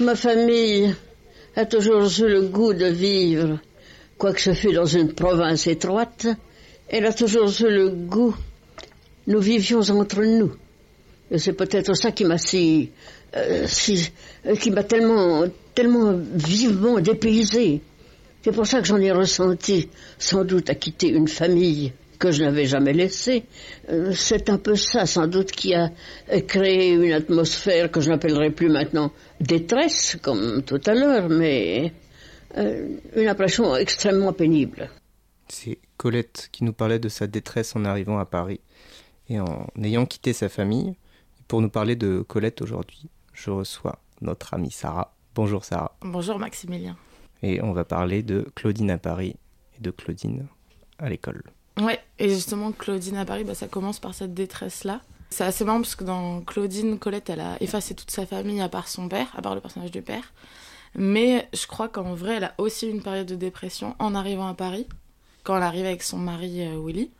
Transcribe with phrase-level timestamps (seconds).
[0.00, 0.94] Ma famille
[1.56, 3.58] a toujours eu le goût de vivre,
[4.16, 6.26] quoique ce fût dans une province étroite,
[6.88, 8.34] elle a toujours eu le goût.
[9.26, 10.52] Nous vivions entre nous.
[11.36, 12.90] C'est peut-être ça qui m'a si,
[13.36, 13.66] euh,
[14.46, 15.44] euh, qui m'a tellement,
[15.74, 17.82] tellement vivement dépaysé.
[18.42, 22.44] C'est pour ça que j'en ai ressenti, sans doute, à quitter une famille que je
[22.44, 23.42] n'avais jamais laissée.
[23.88, 25.90] Euh, c'est un peu ça, sans doute, qui a
[26.46, 29.10] créé une atmosphère que je n'appellerai plus maintenant
[29.40, 31.92] détresse, comme tout à l'heure, mais
[32.56, 34.90] une impression extrêmement pénible.
[35.48, 38.60] C'est Colette qui nous parlait de sa détresse en arrivant à Paris
[39.28, 40.94] et en ayant quitté sa famille.
[41.48, 45.14] Pour nous parler de Colette aujourd'hui, je reçois notre amie Sarah.
[45.34, 45.96] Bonjour Sarah.
[46.02, 46.96] Bonjour Maximilien.
[47.42, 49.36] Et on va parler de Claudine à Paris
[49.76, 50.46] et de Claudine
[50.98, 51.42] à l'école.
[51.78, 55.00] Ouais, et justement Claudine à Paris, bah, ça commence par cette détresse-là.
[55.30, 58.68] C'est assez marrant parce que dans Claudine, Colette, elle a effacé toute sa famille à
[58.68, 60.32] part son père, à part le personnage du père.
[60.96, 64.54] Mais je crois qu'en vrai, elle a aussi une période de dépression en arrivant à
[64.54, 64.88] Paris,
[65.44, 67.10] quand elle arrive avec son mari euh, Willy.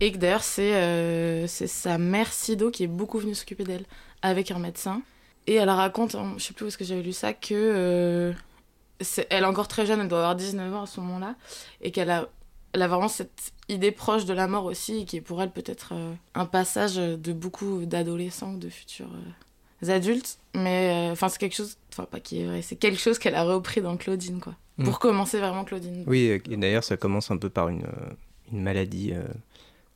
[0.00, 3.84] Et que d'ailleurs, c'est euh, sa mère Sido qui est beaucoup venue s'occuper d'elle
[4.22, 5.02] avec un médecin.
[5.46, 8.32] Et elle raconte, je sais plus où est-ce que j'avais lu ça, que euh,
[9.28, 11.34] elle est encore très jeune, elle doit avoir 19 ans à ce moment-là,
[11.82, 12.28] et qu'elle a,
[12.74, 15.92] elle a vraiment cette idée proche de la mort aussi, qui est pour elle peut-être
[15.94, 19.10] euh, un passage de beaucoup d'adolescents de futurs
[19.82, 20.38] euh, adultes.
[20.54, 23.44] Mais enfin, c'est quelque chose, enfin pas qui est vrai, c'est quelque chose qu'elle a
[23.44, 24.54] repris dans Claudine, quoi.
[24.76, 24.84] Mm.
[24.84, 26.04] Pour commencer vraiment Claudine.
[26.06, 27.86] Oui, et d'ailleurs, ça commence un peu par une,
[28.52, 29.14] une maladie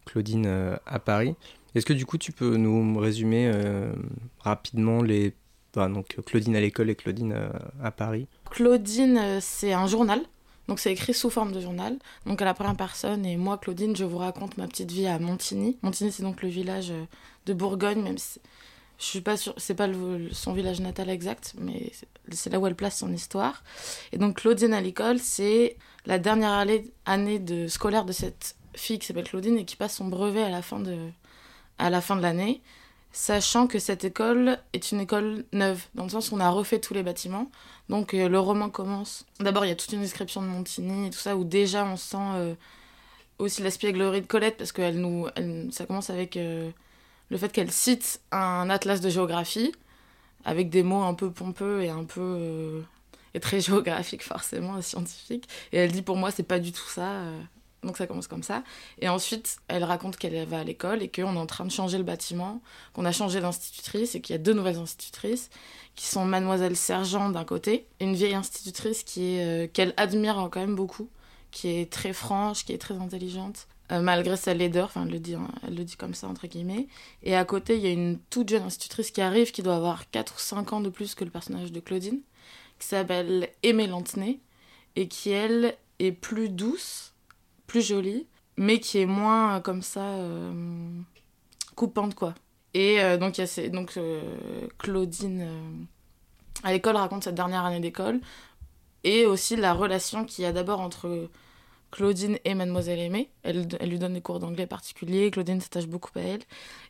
[0.09, 1.35] Claudine euh, à Paris.
[1.75, 3.93] Est-ce que du coup tu peux nous résumer euh,
[4.41, 5.35] rapidement les...
[5.75, 7.51] donc Claudine à l'école et Claudine euh,
[7.83, 8.27] à, Paris?
[8.51, 10.21] Claudine, c'est un journal.
[10.69, 11.99] Donc c'est écrit sous forme de journal.
[12.27, 15.19] Donc à la première personne, et moi Claudine, je vous raconte ma petite vie à
[15.19, 15.79] Montigny.
[15.83, 16.93] Montigny, c'est donc le village
[17.47, 18.41] de Bourgogne, même si
[18.99, 19.89] je suis pas sûre, c'est pas
[20.33, 21.93] son village natal exact, mais
[22.33, 23.63] c'est là où elle place son histoire.
[24.13, 28.99] Et donc Claudine à l'école, c'est la dernière année, année de scolaire de cette fille
[28.99, 30.97] qui s'appelle Claudine et qui passe son brevet à la fin de,
[31.79, 32.61] à la fin de l'année,
[33.13, 36.79] sachant que cette école est une école neuve, dans le sens où on a refait
[36.79, 37.51] tous les bâtiments.
[37.89, 39.25] Donc euh, le roman commence.
[39.41, 41.97] D'abord, il y a toute une description de Montigny et tout ça, où déjà on
[41.97, 42.55] sent euh,
[43.39, 45.27] aussi l'espièglerie de Colette, parce que elle nous,
[45.71, 46.71] ça commence avec euh,
[47.31, 49.73] le fait qu'elle cite un atlas de géographie,
[50.45, 52.85] avec des mots un peu pompeux et un peu.
[53.35, 55.49] et très géographiques, forcément, scientifiques.
[55.73, 57.23] Et elle dit pour moi, c'est pas du tout ça.
[57.85, 58.65] Donc ça commence comme ça.
[59.01, 61.99] Et ensuite, elle raconte qu'elle va à l'école et qu'on est en train de changer
[61.99, 62.61] le bâtiment,
[62.93, 65.51] qu'on a changé d'institutrice et qu'il y a deux nouvelles institutrices
[65.95, 70.61] qui sont Mademoiselle Sergent d'un côté, une vieille institutrice qui est euh, qu'elle admire quand
[70.61, 71.09] même beaucoup,
[71.51, 75.19] qui est très franche, qui est très intelligente, euh, malgré sa laideur, enfin elle le
[75.19, 76.89] dit, hein, elle le dit comme ça entre guillemets.
[77.23, 80.11] Et à côté, il y a une toute jeune institutrice qui arrive, qui doit avoir
[80.11, 82.21] 4 ou 5 ans de plus que le personnage de Claudine,
[82.79, 84.41] qui s'appelle Aimée Lantenay
[84.97, 87.15] et qui elle est plus douce
[87.69, 91.01] plus jolie, mais qui est moins euh, comme ça euh,
[91.77, 92.35] coupante quoi.
[92.75, 93.99] Et euh, donc y a donc
[94.79, 95.47] Claudine
[96.65, 98.21] à l'école raconte cette dernière année d'école
[99.05, 101.31] et aussi la relation qu'il y a d'abord entre
[101.91, 103.31] Claudine et Mademoiselle Aimée.
[103.43, 105.31] Elle, elle lui donne des cours d'anglais particuliers.
[105.31, 106.43] Claudine s'attache beaucoup à elle.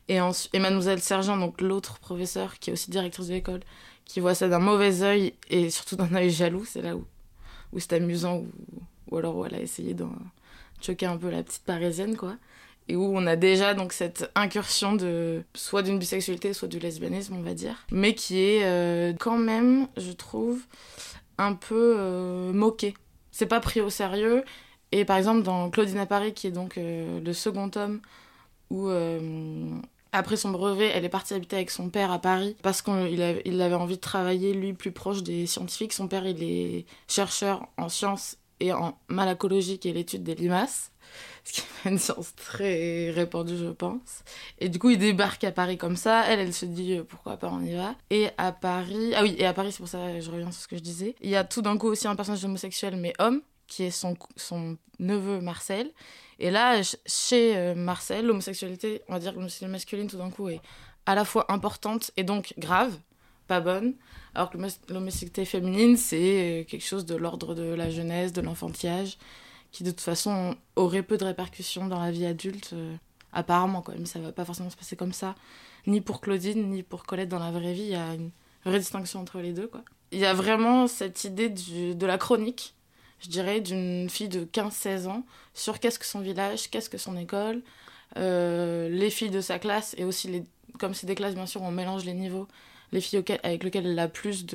[0.08, 3.60] Et, et Mademoiselle Sergent, donc l'autre professeur qui est aussi directrice de l'école,
[4.04, 6.64] qui voit ça d'un mauvais œil et surtout d'un œil jaloux.
[6.64, 7.04] C'est là où,
[7.72, 8.48] où c'est amusant ou,
[9.10, 9.94] ou alors où elle a essayé
[10.80, 12.36] choquer un peu la petite parisienne, quoi.
[12.88, 17.36] Et où on a déjà donc cette incursion de soit d'une bisexualité, soit du lesbianisme,
[17.36, 20.62] on va dire, mais qui est euh, quand même, je trouve,
[21.36, 22.94] un peu euh, moquée.
[23.30, 24.42] C'est pas pris au sérieux.
[24.90, 28.00] Et par exemple, dans Claudine à Paris, qui est donc euh, le second tome,
[28.70, 28.88] où
[30.12, 33.42] après son brevet, elle est partie habiter avec son père à Paris parce qu'il avait,
[33.44, 35.92] il avait envie de travailler, lui, plus proche des scientifiques.
[35.92, 40.92] Son père, il est chercheur en sciences et en malacologie, qui est l'étude des limaces,
[41.44, 44.24] ce qui est une science très répandue, je pense.
[44.58, 46.24] Et du coup, il débarque à Paris comme ça.
[46.26, 47.94] Elle, elle se dit euh, pourquoi pas, on y va.
[48.10, 50.68] Et à Paris, ah oui, et à Paris, c'est pour ça, je reviens sur ce
[50.68, 51.14] que je disais.
[51.20, 54.16] Il y a tout d'un coup aussi un personnage homosexuel, mais homme, qui est son,
[54.36, 55.90] son neveu Marcel.
[56.38, 60.48] Et là, chez euh, Marcel, l'homosexualité, on va dire que l'homosexualité masculine, tout d'un coup,
[60.48, 60.60] est
[61.06, 62.98] à la fois importante et donc grave
[63.48, 63.94] pas bonne.
[64.38, 64.58] Alors que
[64.88, 69.18] l'homosexualité féminine, c'est euh, quelque chose de l'ordre de la jeunesse, de l'enfantillage,
[69.72, 72.94] qui de toute façon aurait peu de répercussions dans la vie adulte, euh,
[73.32, 73.94] apparemment, quoi.
[73.98, 75.34] Mais ça va pas forcément se passer comme ça,
[75.88, 77.82] ni pour Claudine, ni pour Colette dans la vraie vie.
[77.82, 78.30] Il y a une
[78.64, 79.82] vraie distinction entre les deux, quoi.
[80.12, 82.76] Il y a vraiment cette idée de la chronique,
[83.18, 87.16] je dirais, d'une fille de 15-16 ans sur qu'est-ce que son village, qu'est-ce que son
[87.16, 87.60] école,
[88.16, 90.44] euh, les filles de sa classe et aussi les
[90.78, 92.46] comme c'est des classes bien sûr on mélange les niveaux
[92.92, 94.46] les filles avec lesquelles elle a plus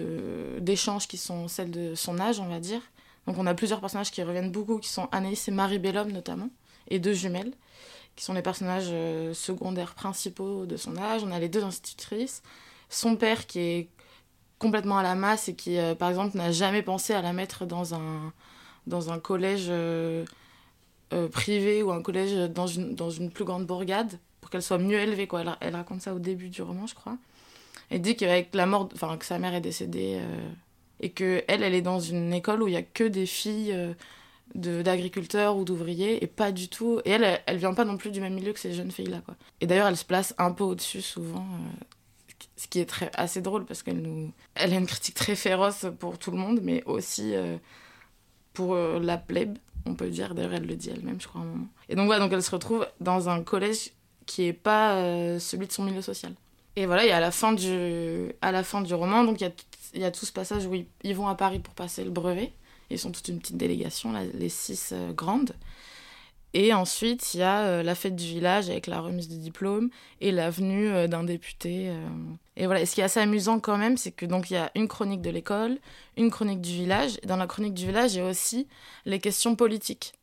[0.59, 2.81] d'échanges qui sont celles de son âge, on va dire.
[3.27, 6.50] Donc on a plusieurs personnages qui reviennent beaucoup, qui sont Anaïs et Marie Bellhomme notamment,
[6.89, 7.53] et deux jumelles,
[8.15, 11.24] qui sont les personnages euh, secondaires principaux de son âge.
[11.24, 12.44] On a les deux institutrices,
[12.89, 13.89] son père qui est
[14.59, 17.65] complètement à la masse et qui, euh, par exemple, n'a jamais pensé à la mettre
[17.65, 18.33] dans un,
[18.88, 20.25] dans un collège euh,
[21.31, 25.00] privé ou un collège dans une, dans une plus grande bourgade pour qu'elle soit mieux
[25.00, 25.27] élevée.
[25.27, 25.41] Quoi.
[25.41, 27.18] Elle, elle, raconte ça au début du roman, je crois.
[27.94, 30.19] Elle dit qu'avec la mort, enfin que sa mère est décédée
[31.04, 33.74] et que elle, elle est dans une école où il y a que des filles
[33.74, 33.94] euh,
[34.56, 37.01] d'agriculteurs ou d'ouvriers et pas du tout.
[37.06, 39.22] Et elle, elle, vient pas non plus du même milieu que ces jeunes filles là
[39.24, 39.36] quoi.
[39.60, 41.45] Et d'ailleurs, elle se place un peu au-dessus souvent.
[41.45, 45.36] Euh, ce qui est très, assez drôle parce qu'elle nous elle a une critique très
[45.36, 47.57] féroce pour tout le monde mais aussi euh,
[48.54, 51.48] pour la plèbe on peut dire d'ailleurs elle le dit elle-même je crois à un
[51.48, 53.92] moment et donc voilà donc elle se retrouve dans un collège
[54.25, 54.95] qui est pas
[55.40, 56.34] celui de son milieu social
[56.75, 59.47] et voilà, et à la fin du, à la fin du roman, donc il y
[59.47, 62.51] a, y a tout ce passage où ils, vont à Paris pour passer le brevet.
[62.89, 65.55] Ils sont toute une petite délégation, les six euh, grandes.
[66.55, 69.89] Et ensuite, il y a euh, la fête du village avec la remise du diplôme
[70.21, 71.91] et la venue euh, d'un député.
[72.55, 74.57] Et voilà, et ce qui est assez amusant quand même, c'est que donc il y
[74.57, 75.77] a une chronique de l'école,
[76.17, 77.19] une chronique du village.
[77.23, 78.67] Et dans la chronique du village, il y a aussi
[79.05, 80.13] les questions politiques,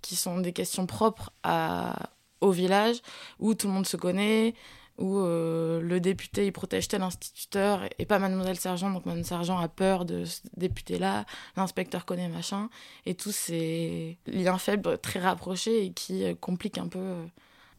[0.00, 3.00] qui sont des questions propres à, au village,
[3.38, 4.54] où tout le monde se connaît,
[4.98, 9.58] où euh, le député il protège tel instituteur et pas mademoiselle sergent donc mademoiselle sergent
[9.58, 11.24] a peur de ce député là
[11.56, 12.68] l'inspecteur connaît machin
[13.06, 17.24] et tous ces liens faibles très rapprochés et qui euh, compliquent un peu euh,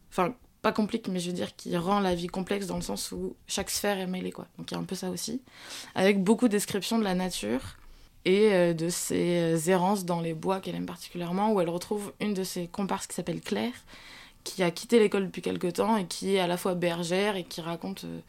[0.10, 3.12] enfin pas complique mais je veux dire qui rend la vie complexe dans le sens
[3.12, 4.48] où chaque sphère est mêlée quoi.
[4.58, 5.42] Donc il y a un peu ça aussi.
[5.96, 7.78] Avec beaucoup de descriptions de la nature
[8.26, 12.44] et de ses errances dans les bois qu'elle aime particulièrement où elle retrouve une de
[12.44, 13.72] ses comparses qui s'appelle Claire
[14.44, 17.44] qui a quitté l'école depuis quelque temps et qui est à la fois bergère et
[17.44, 18.20] qui raconte euh,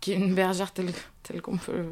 [0.00, 0.92] qui est une bergère telle,
[1.22, 1.86] telle qu'on peut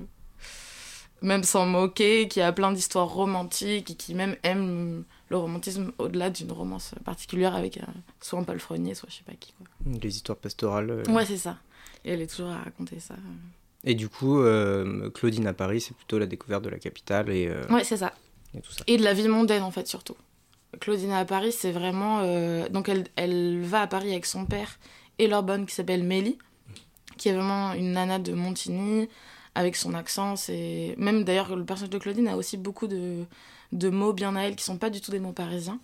[1.22, 6.30] même s'en moquer, qui a plein d'histoires romantiques et qui même aime le romantisme au-delà
[6.30, 7.82] d'une romance particulière avec euh,
[8.20, 9.52] soit un palefrenier, soit je sais pas qui.
[9.52, 9.66] Quoi.
[10.02, 10.90] Les histoires pastorales.
[10.90, 11.12] Euh.
[11.12, 11.58] Ouais, c'est ça.
[12.04, 13.14] Et elle est toujours à raconter ça.
[13.84, 14.42] Et du coup,
[15.14, 17.50] Claudine à Paris, c'est plutôt la découverte de la capitale et.
[17.70, 18.12] Ouais, c'est ça.
[18.54, 18.84] Et, tout ça.
[18.86, 20.16] et de la vie mondaine en fait surtout.
[20.80, 22.20] Claudine à Paris, c'est vraiment.
[22.22, 24.78] Euh, donc, elle, elle va à Paris avec son père
[25.18, 26.38] et leur bonne qui s'appelle Mélie,
[27.18, 29.08] qui est vraiment une nana de Montigny,
[29.54, 30.36] avec son accent.
[30.36, 30.94] C'est...
[30.98, 33.24] Même d'ailleurs, le personnage de Claudine a aussi beaucoup de,
[33.72, 35.80] de mots bien à elle qui sont pas du tout des mots parisiens.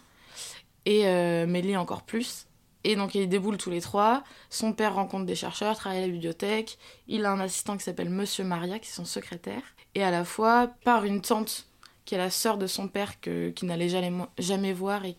[0.87, 2.47] Et euh, Mélie encore plus.
[2.85, 4.25] Et donc, ils déboulent tous les trois.
[4.49, 6.79] Son père rencontre des chercheurs, travaille à la bibliothèque.
[7.09, 9.63] Il a un assistant qui s'appelle Monsieur Maria, qui est son secrétaire.
[9.95, 11.68] Et à la fois, par une tante
[12.09, 13.91] qui est la sœur de son père que, qui n'allait
[14.39, 15.15] jamais, voir et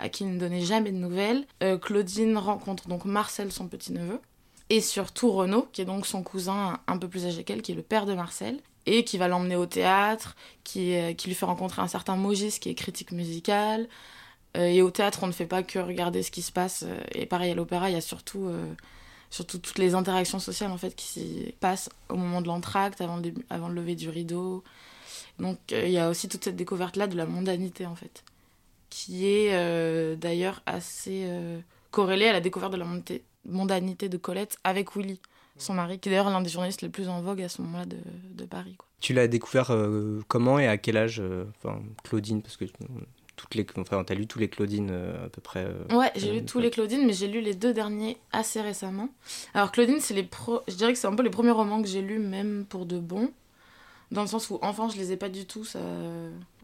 [0.00, 1.46] à qui il ne donnait jamais de nouvelles.
[1.62, 4.20] Euh, Claudine rencontre donc Marcel, son petit-neveu,
[4.68, 7.76] et surtout Renaud, qui est donc son cousin un peu plus âgé qu'elle, qui est
[7.76, 10.34] le père de Marcel, et qui va l'emmener au théâtre,
[10.64, 13.86] qui, euh, qui lui fait rencontrer un certain Mogis, qui est critique musicale.
[14.56, 16.84] Euh, et au théâtre, on ne fait pas que regarder ce qui se passe.
[17.12, 18.50] et pareil, à l'opéra, il y a surtout
[19.30, 23.18] surtout toutes les interactions sociales en fait qui s'y passent au moment de l'entracte, avant,
[23.18, 24.64] le avant le lever du rideau,
[25.38, 28.24] donc euh, il y a aussi toute cette découverte-là de la mondanité, en fait,
[28.90, 31.58] qui est euh, d'ailleurs assez euh,
[31.90, 32.86] corrélée à la découverte de la
[33.44, 35.20] mondanité de Colette avec Willy,
[35.56, 37.86] son mari, qui est d'ailleurs l'un des journalistes les plus en vogue à ce moment-là
[37.86, 37.96] de,
[38.32, 38.76] de, Paris.
[38.78, 38.86] Quoi.
[39.00, 39.76] Tu l'as découvert
[40.28, 41.22] comment et à quel âge
[41.56, 42.64] Enfin, Claudine, parce que
[43.36, 45.66] toutes les, enfin, t'as lu tous les Claudines à peu près.
[45.92, 49.08] ouais, j'ai lu tous les Claudines, mais j'ai lu les deux derniers assez récemment.
[49.52, 50.62] Alors Claudine, c'est les pro...
[50.68, 52.98] je dirais que c'est un peu les premiers romans que j'ai lus, même pour de
[52.98, 53.30] bon
[54.10, 55.80] dans le sens où enfant je les ai pas du tout ça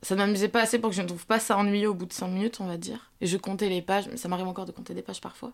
[0.02, 2.12] ça m'amusait pas assez pour que je ne trouve pas ça ennuyeux au bout de
[2.12, 3.10] 5 minutes on va dire.
[3.20, 5.52] Et je comptais les pages ça m'arrive encore de compter des pages parfois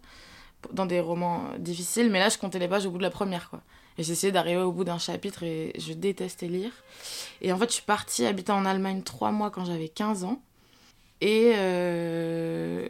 [0.72, 3.50] dans des romans difficiles mais là je comptais les pages au bout de la première
[3.50, 3.60] quoi.
[3.98, 6.72] Et j'essayais d'arriver au bout d'un chapitre et je détestais lire.
[7.40, 10.40] Et en fait je suis partie habiter en Allemagne 3 mois quand j'avais 15 ans.
[11.20, 12.86] Et euh...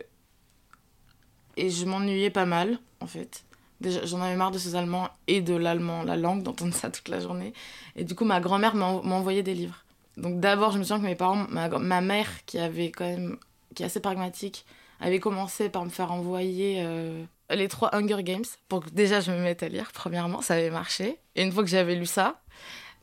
[1.56, 3.45] et je m'ennuyais pas mal en fait
[3.82, 7.20] J'en avais marre de ces Allemands et de l'allemand, la langue, d'entendre ça toute la
[7.20, 7.52] journée.
[7.94, 9.84] Et du coup, ma grand-mère m'a envoyé des livres.
[10.16, 13.36] Donc d'abord, je me souviens que mes parents, ma, mère, qui avait quand même,
[13.74, 14.64] qui est assez pragmatique,
[15.00, 19.30] avait commencé par me faire envoyer euh, les trois Hunger Games pour que déjà je
[19.30, 19.90] me mette à lire.
[19.92, 21.18] Premièrement, ça avait marché.
[21.34, 22.40] Et une fois que j'avais lu ça,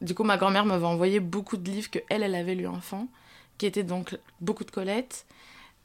[0.01, 3.07] du coup, ma grand-mère m'avait envoyé beaucoup de livres que elle, elle avait lu enfant,
[3.59, 5.27] qui étaient donc beaucoup de Colette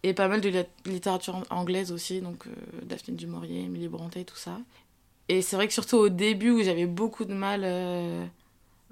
[0.03, 2.51] et pas mal de littérature anglaise aussi, donc euh,
[2.85, 4.59] Daphne du Maurier, Emily Brontë, tout ça.
[5.29, 8.25] Et c'est vrai que surtout au début où j'avais beaucoup de mal euh,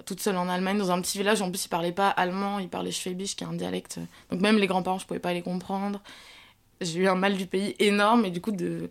[0.05, 2.69] toute seule en Allemagne, dans un petit village, en plus ils parlaient pas allemand, ils
[2.69, 4.01] parlaient schwäbisch, qui est un dialecte.
[4.31, 6.01] Donc même les grands-parents, je pouvais pas les comprendre.
[6.81, 8.91] J'ai eu un mal du pays énorme et du coup de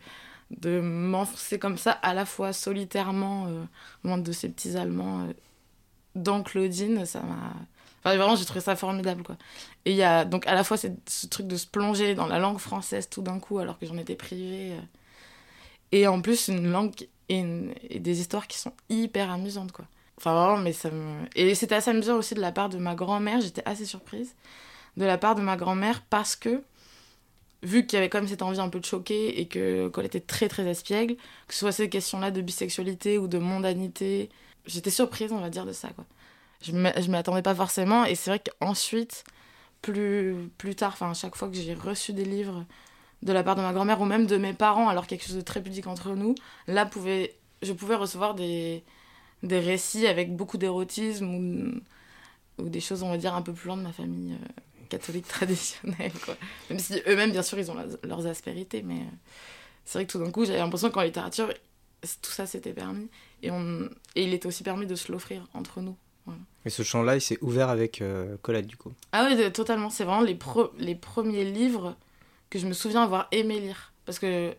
[0.51, 3.63] de m'enfoncer comme ça, à la fois solitairement, euh,
[4.03, 5.33] loin de ces petits Allemands, euh,
[6.15, 7.53] dans Claudine, ça m'a.
[8.05, 9.35] Enfin, vraiment, j'ai trouvé ça formidable, quoi.
[9.85, 10.87] Et il y a donc à la fois ce
[11.27, 14.15] truc de se plonger dans la langue française tout d'un coup, alors que j'en étais
[14.15, 14.73] privée.
[14.73, 14.81] Euh,
[15.91, 16.93] et en plus, une langue
[17.29, 19.85] et, des histoires qui sont hyper amusantes, quoi.
[20.17, 21.25] Enfin, vraiment, mais ça me.
[21.35, 24.35] Et c'était assez amusant aussi de la part de ma grand-mère, j'étais assez surprise.
[24.97, 26.61] De la part de ma grand-mère, parce que
[27.63, 30.19] vu qu'il y avait quand même cette envie un peu de choquer et que était
[30.19, 31.15] très très espiègle,
[31.47, 34.29] que ce soit ces questions-là de bisexualité ou de mondanité,
[34.67, 35.89] j'étais surprise, on va dire, de ça.
[35.89, 36.05] Quoi.
[36.61, 39.23] Je ne m'y attendais pas forcément et c'est vrai qu'ensuite,
[39.81, 42.65] plus, plus tard, enfin, chaque fois que j'ai reçu des livres
[43.21, 45.41] de la part de ma grand-mère ou même de mes parents, alors quelque chose de
[45.41, 46.35] très pudique entre nous,
[46.67, 48.83] là, pouvait, je pouvais recevoir des,
[49.43, 53.67] des récits avec beaucoup d'érotisme ou, ou des choses, on va dire, un peu plus
[53.67, 54.33] loin de ma famille.
[54.33, 56.35] Euh, catholique traditionnelle, quoi.
[56.69, 59.15] Même si eux-mêmes, bien sûr, ils ont leurs aspérités, mais euh,
[59.83, 61.51] c'est vrai que tout d'un coup, j'avais l'impression qu'en littérature,
[62.21, 63.09] tout ça s'était permis.
[63.41, 63.89] Et, on...
[64.15, 65.97] et il était aussi permis de se l'offrir entre nous.
[66.65, 69.89] Et ce champ-là, il s'est ouvert avec euh, Colette, du coup Ah oui, totalement.
[69.89, 70.37] C'est vraiment les,
[70.79, 71.95] les premiers livres
[72.49, 73.93] que je me souviens avoir aimé lire.
[74.05, 74.55] Parce que,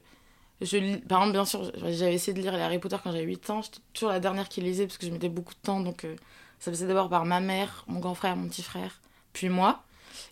[0.61, 3.51] je par exemple, bien sûr, j'avais essayé de lire les Harry Potter quand j'avais 8
[3.51, 3.63] ans.
[3.63, 5.81] J'étais toujours la dernière qui lisait parce que je mettais beaucoup de temps.
[5.81, 6.15] Donc, euh,
[6.59, 9.01] ça passait d'abord par ma mère, mon grand frère, mon petit frère,
[9.33, 9.83] puis moi.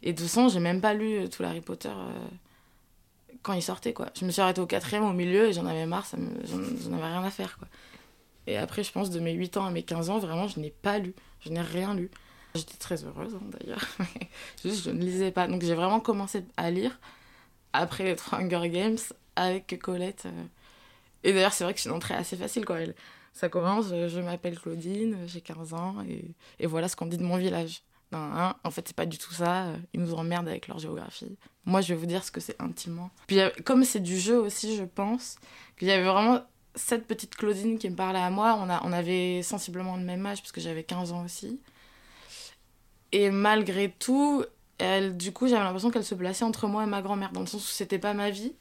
[0.02, 2.26] Et de toute façon, j'ai même pas lu euh, tout Harry Potter euh,
[3.42, 4.06] quand il sortait, quoi.
[4.18, 6.46] Je me suis arrêtée au quatrième, au milieu, et j'en avais marre, me...
[6.46, 7.68] j'en avais rien à faire, quoi.
[8.46, 10.70] Et après, je pense, de mes 8 ans à mes 15 ans, vraiment, je n'ai
[10.70, 11.14] pas lu.
[11.40, 12.10] Je n'ai rien lu.
[12.54, 13.84] J'étais très heureuse, hein, d'ailleurs.
[14.64, 15.48] Juste, je ne lisais pas.
[15.48, 17.00] Donc, j'ai vraiment commencé à lire
[17.72, 18.98] après les Hunger Games
[19.36, 20.24] avec Colette.
[20.26, 20.44] Euh.
[21.24, 22.78] Et d'ailleurs, c'est vrai que c'est une entrée assez facile, quoi.
[23.32, 27.24] Ça commence, je m'appelle Claudine, j'ai 15 ans, et, et voilà ce qu'on dit de
[27.24, 27.82] mon village.
[28.14, 29.66] En fait, c'est pas du tout ça.
[29.92, 31.36] Ils nous emmerdent avec leur géographie.
[31.64, 33.10] Moi, je vais vous dire ce que c'est intimement.
[33.26, 35.36] Puis, comme c'est du jeu aussi, je pense
[35.78, 36.40] qu'il y avait vraiment
[36.74, 38.58] cette petite Claudine qui me parlait à moi.
[38.60, 41.60] On, avait sensiblement le même âge, parce que j'avais 15 ans aussi.
[43.12, 44.44] Et malgré tout,
[44.78, 47.46] elle, du coup, j'avais l'impression qu'elle se plaçait entre moi et ma grand-mère, dans le
[47.46, 48.52] sens où c'était pas ma vie.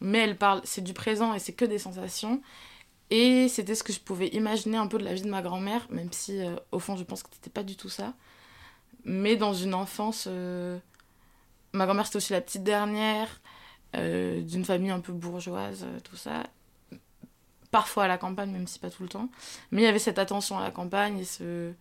[0.00, 2.40] Mais elle parle, c'est du présent et c'est que des sensations.
[3.10, 5.86] Et c'était ce que je pouvais imaginer un peu de la vie de ma grand-mère,
[5.90, 8.14] même si euh, au fond je pense que c'était pas du tout ça
[9.08, 10.26] mais dans une enfance.
[10.28, 10.78] Euh,
[11.72, 13.40] ma grand-mère, c'était aussi la petite dernière,
[13.96, 16.44] euh, d'une famille un peu bourgeoise, tout ça.
[17.70, 19.28] Parfois à la campagne, même si pas tout le temps.
[19.70, 21.72] Mais il y avait cette attention à la campagne et, ce...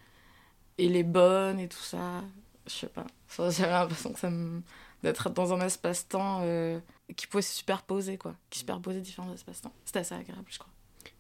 [0.78, 2.24] et les bonnes et tout ça.
[2.66, 3.06] Je sais pas.
[3.50, 4.62] J'avais l'impression que ça me...
[5.04, 6.42] d'être dans un espace-temps
[7.16, 8.36] qui pouvait se superposer, quoi.
[8.50, 9.72] Qui superposait différents espaces-temps.
[9.86, 10.72] C'était assez agréable, je crois.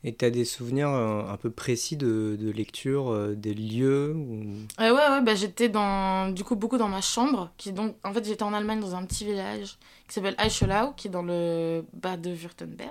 [0.07, 4.13] Et tu as des souvenirs euh, un peu précis de, de lecture, euh, des lieux
[4.15, 4.45] ou...
[4.79, 7.51] ouais, ouais, bah, j'étais dans, du coup beaucoup dans ma chambre.
[7.57, 11.09] Qui, donc, en fait, j'étais en Allemagne dans un petit village qui s'appelle Eichelau, qui
[11.09, 12.89] est dans le bas de Württemberg.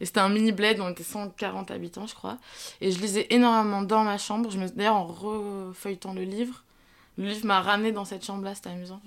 [0.00, 2.38] Et c'était un mini bled, on était 140 habitants, je crois.
[2.80, 4.50] Et je lisais énormément dans ma chambre.
[4.50, 4.70] Je me...
[4.70, 6.64] D'ailleurs, en refeuilletant le livre,
[7.18, 9.02] le livre m'a ramené dans cette chambre-là, c'était amusant.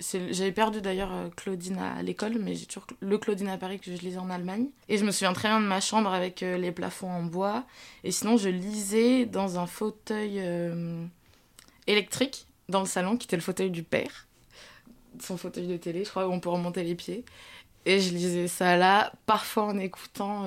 [0.00, 3.94] J'avais perdu d'ailleurs euh, Claudine à l'école, mais j'ai toujours le Claudine à Paris que
[3.94, 4.66] je lisais en Allemagne.
[4.88, 7.64] Et je me souviens très bien de ma chambre avec euh, les plafonds en bois.
[8.04, 11.04] Et sinon, je lisais dans un fauteuil euh,
[11.86, 14.26] électrique dans le salon, qui était le fauteuil du père.
[15.20, 17.24] Son fauteuil de télé, je crois, où on peut remonter les pieds.
[17.86, 20.46] Et je lisais ça là, parfois en écoutant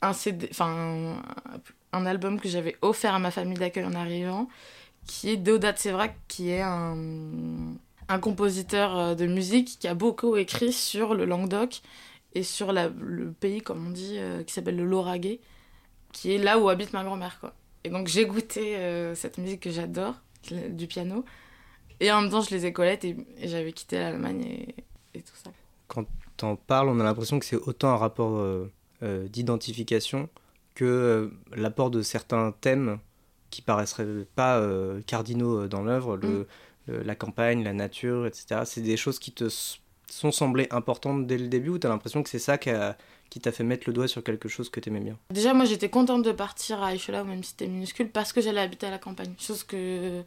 [0.00, 4.48] un CD, un, album que j'avais offert à ma famille d'accueil en arrivant
[5.06, 6.96] qui est Deodat Sevrak, qui est un,
[8.08, 11.82] un compositeur euh, de musique qui a beaucoup écrit sur le Languedoc
[12.34, 15.40] et sur la, le pays, comme on dit, euh, qui s'appelle le Lauragais,
[16.12, 17.38] qui est là où habite ma grand-mère.
[17.40, 17.54] quoi.
[17.84, 20.14] Et donc j'ai goûté euh, cette musique que j'adore,
[20.70, 21.24] du piano,
[22.00, 24.74] et en même temps je les ai collettes et, j'avais quitté l'Allemagne et,
[25.14, 25.50] et, tout ça.
[25.88, 26.04] Quand
[26.36, 28.44] t'en parles, on a l'impression que c'est autant un rapport
[29.02, 30.28] d'identification
[30.74, 32.98] que l'apport de certains thèmes
[33.52, 36.20] qui paraisseraient pas euh, cardinaux euh, dans l'œuvre, mm.
[36.20, 36.46] le,
[36.88, 38.62] la campagne, la nature, etc.
[38.64, 39.48] C'est des choses qui te
[40.08, 42.70] sont semblées importantes dès le début ou tu as l'impression que c'est ça qui
[43.40, 45.16] t'a fait mettre le doigt sur quelque chose que tu aimais bien?
[45.30, 48.60] Déjà, moi j'étais contente de partir à Eichelau, même si c'était minuscule, parce que j'allais
[48.60, 49.32] habiter à la campagne.
[49.38, 50.22] Chose que,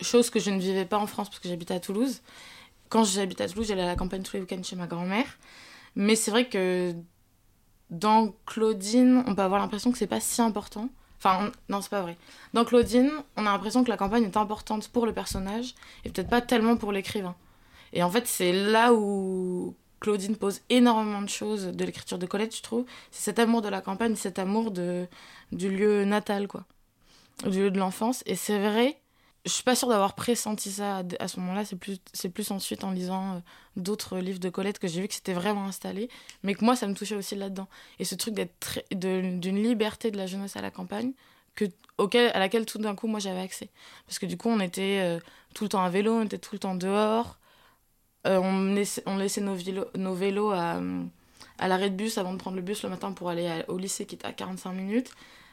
[0.00, 2.22] chose que je ne vivais pas en France parce que j'habitais à Toulouse.
[2.88, 5.38] Quand j'habitais à Toulouse, j'allais à la campagne tous les week-ends chez ma grand-mère.
[5.94, 6.92] Mais c'est vrai que
[7.90, 10.88] dans Claudine, on peut avoir l'impression que c'est pas si important.
[11.22, 12.16] Enfin, non, c'est pas vrai.
[12.54, 15.74] Dans Claudine, on a l'impression que la campagne est importante pour le personnage
[16.04, 17.34] et peut-être pas tellement pour l'écrivain.
[17.92, 22.56] Et en fait, c'est là où Claudine pose énormément de choses de l'écriture de Colette,
[22.56, 22.86] je trouve.
[23.10, 25.08] C'est cet amour de la campagne, cet amour du
[25.52, 26.64] lieu natal, quoi.
[27.46, 28.22] Du lieu de l'enfance.
[28.26, 28.99] Et c'est vrai
[29.46, 31.64] je suis pas sûre d'avoir pressenti ça à, ce moment-là.
[31.64, 33.38] C'est plus, c'est plus ensuite en lisant euh,
[33.76, 36.10] d'autres livres de Colette que j'ai vu que c'était vraiment installé,
[36.42, 37.68] mais que moi, ça me touchait aussi là-dedans.
[37.98, 41.12] Et ce truc d'être d'une liberté de la jeunesse à la campagne,
[41.54, 41.64] que,
[41.98, 43.70] auquel, à laquelle tout d'un coup, moi, j'avais accès.
[44.06, 45.20] Parce que du coup, on était euh,
[45.54, 47.38] tout le temps à vélo, on était tout le temps dehors.
[48.26, 49.54] Euh, on, laissait, nos,
[50.14, 53.78] vélos, à l'arrêt de bus avant de prendre le bus le matin pour aller au
[53.78, 55.12] lycée qui était à 45 minutes.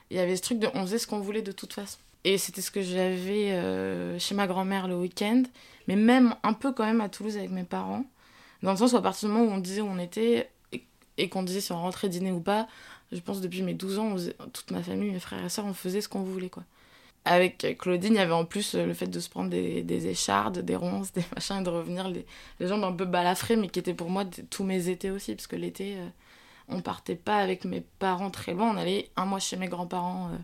[0.10, 2.00] Il y avait ce truc de on faisait ce qu'on voulait de toute façon.
[2.24, 5.44] Et c'était ce que j'avais euh, chez ma grand-mère le week-end,
[5.88, 8.06] mais même un peu quand même à Toulouse avec mes parents.
[8.64, 10.50] Dans le sens où à partir du moment où on disait où on était
[11.18, 12.68] et, qu'on disait si on rentrait dîner ou pas,
[13.12, 14.16] je pense depuis mes 12 ans,
[14.54, 16.64] toute ma famille, mes frères et sœurs, on faisait ce qu'on voulait quoi.
[17.26, 20.60] Avec Claudine, il y avait en plus le fait de se prendre des, des échardes,
[20.60, 22.26] des ronces, des machins, et de revenir les,
[22.60, 25.48] les jambes un peu balafrées, mais qui étaient pour moi tous mes étés aussi, parce
[25.48, 26.08] que l'été, euh,
[26.70, 30.30] on partait pas avec mes parents très loin, on allait un mois chez mes grands-parents.
[30.30, 30.38] Euh,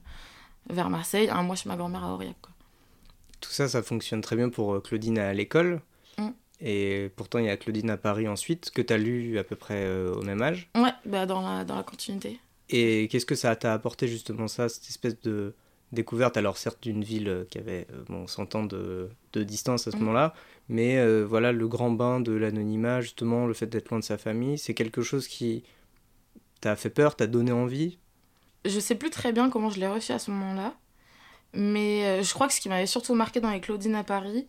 [0.69, 2.35] vers Marseille, un mois chez ma grand-mère à Aurillac.
[2.41, 2.53] Quoi.
[3.43, 5.81] Tout ça, ça fonctionne très bien pour euh, Claudine à l'école.
[6.17, 6.29] Mm.
[6.61, 9.55] Et pourtant, il y a Claudine à Paris ensuite, que tu as lu à peu
[9.55, 10.69] près euh, au même âge.
[10.75, 12.39] Ouais, bah dans, la, dans la continuité.
[12.69, 15.53] Et qu'est-ce que ça t'a apporté justement ça, cette espèce de
[15.91, 16.37] découverte?
[16.37, 19.97] Alors certes d'une ville euh, qui avait bon, 100 ans de, de distance à ce
[19.97, 19.99] mm.
[19.99, 20.33] moment-là,
[20.69, 24.57] mais voilà, le grand bain de l'anonymat, justement, le fait d'être loin de sa famille,
[24.57, 25.65] c'est quelque chose qui
[26.61, 27.97] t'a fait peur, t'a donné envie?
[28.65, 30.73] Je sais plus très bien comment je l'ai reçu à ce moment-là,
[31.53, 34.47] mais euh, je crois que ce qui m'avait surtout marqué dans les Claudines à Paris,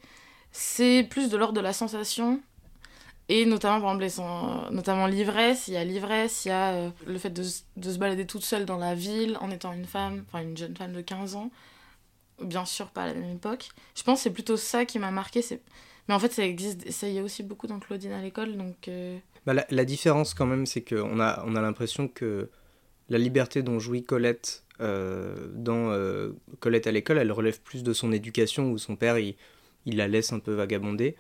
[0.52, 2.40] c'est plus de l'ordre de la sensation,
[3.28, 7.18] et notamment, par exemple, notamment l'ivresse, il y a l'ivresse, il y a euh, le
[7.18, 7.42] fait de,
[7.76, 10.76] de, se balader toute seule dans la ville en étant une femme, enfin une jeune
[10.76, 11.50] femme de 15 ans,
[12.42, 13.70] bien sûr pas à la même époque.
[13.94, 15.42] Je pense que c'est plutôt ça qui m'a marqué,
[16.06, 18.54] mais en fait ça existe, ça y est aussi beaucoup dans Claudine à l'école.
[18.88, 22.50] Euh, bah, la, la, différence quand même, c'est qu'on a, on a l'impression que
[23.08, 26.30] la liberté dont jouit Colette euh, dans euh,
[26.60, 29.36] Colette à l'école, elle relève plus de son éducation où son père il,
[29.86, 31.16] la laisse un peu vagabonder.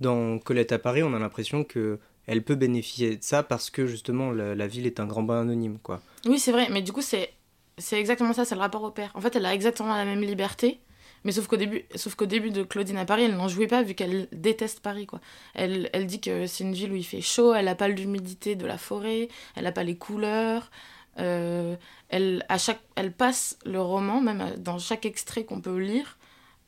[0.00, 3.86] Dans Colette à Paris, on a l'impression que elle peut bénéficier de ça parce que
[3.86, 6.00] justement la, ville est un grand bain anonyme quoi.
[6.26, 7.30] Oui, c'est vrai, mais du coup c'est
[7.78, 9.12] c'est exactement ça, c'est le rapport au père.
[9.14, 10.80] En fait, elle a exactement la même liberté,
[11.22, 13.82] mais sauf qu'au début, sauf qu'au début de Claudine à Paris, elle n'en jouait pas
[13.84, 15.20] vu qu'elle déteste Paris quoi.
[15.54, 18.56] Elle, elle dit que c'est une ville où il fait chaud, elle n'a pas l'humidité
[18.56, 20.70] de la forêt, elle n'a pas les couleurs,
[21.18, 21.76] euh,
[22.08, 26.18] elle, à chaque, elle passe le roman, même dans chaque extrait qu'on peut lire,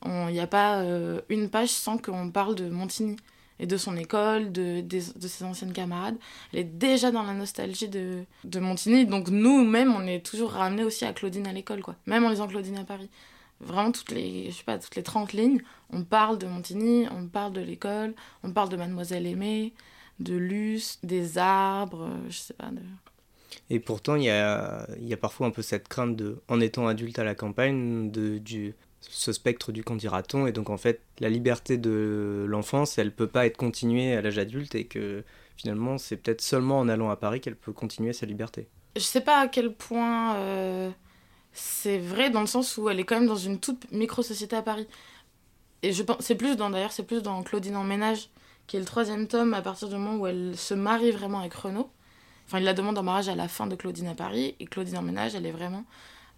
[0.05, 3.17] il n'y a pas euh, une page sans qu'on parle de Montigny
[3.59, 6.17] et de son école, de, ses anciennes camarades.
[6.51, 9.05] Elle est déjà dans la nostalgie de, de Montigny.
[9.05, 11.95] Donc nous-mêmes, on est toujours ramenés aussi à Claudine à l'école, quoi.
[12.07, 13.09] Même en lisant Claudine à Paris.
[13.59, 15.61] Vraiment, toutes les, je sais pas, toutes les 30 lignes,
[15.91, 19.73] on parle de Montigny, on parle de l'école, on parle de Mademoiselle Aimée,
[20.19, 22.71] de Luce, des arbres, je sais pas.
[23.73, 24.85] Et pourtant, il y a,
[25.21, 28.41] parfois un peu cette crainte de, en étant adulte à la campagne, de,
[28.99, 30.45] ce spectre du candidaton.
[30.45, 34.37] Et donc, en fait, la liberté de l'enfance, elle peut pas être continuée à l'âge
[34.37, 35.23] adulte et que
[35.55, 38.67] finalement, c'est peut-être seulement en allant à Paris qu'elle peut continuer sa liberté.
[38.97, 40.89] Je sais pas à quel point euh,
[41.53, 44.61] c'est vrai dans le sens où elle est quand même dans une toute micro-société à
[44.61, 44.87] Paris.
[45.81, 48.29] Et je pense, c'est plus dans, d'ailleurs, c'est plus dans Claudine en ménage,
[48.67, 51.53] qui est le troisième tome à partir du moment où elle se marie vraiment avec
[51.53, 51.89] Renaud.
[52.47, 54.97] Enfin, il la demande en mariage à la fin de Claudine à Paris, et Claudine
[54.97, 55.85] en ménage, elle est vraiment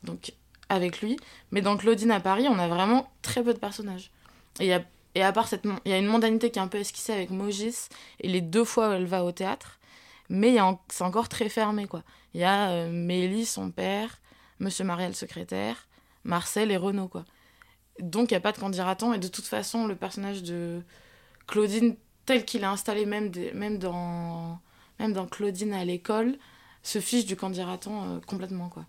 [0.04, 0.34] donc
[0.70, 1.18] avec lui.
[1.52, 4.12] Mais dans Claudine à Paris, on a vraiment très peu de personnages.
[4.60, 4.84] Et, y a,
[5.16, 5.66] et à part cette.
[5.86, 7.90] Il y a une mondanité qui est un peu esquissée avec Mogis,
[8.20, 9.80] et les deux fois où elle va au théâtre,
[10.30, 10.58] mais
[10.90, 12.04] c'est encore très fermé, quoi.
[12.34, 14.20] Il y a euh, Mélie, son père,
[14.60, 15.88] Monsieur Mariel, secrétaire,
[16.24, 17.26] Marcel et Renaud, quoi.
[18.00, 20.82] Donc il n'y a pas de candidaton, et de toute façon, le personnage de
[21.48, 24.60] Claudine, tel qu'il est installé même, même dans
[25.00, 26.38] même dans Claudine à l'école,
[26.84, 28.86] se fiche du candidaton euh, complètement, quoi.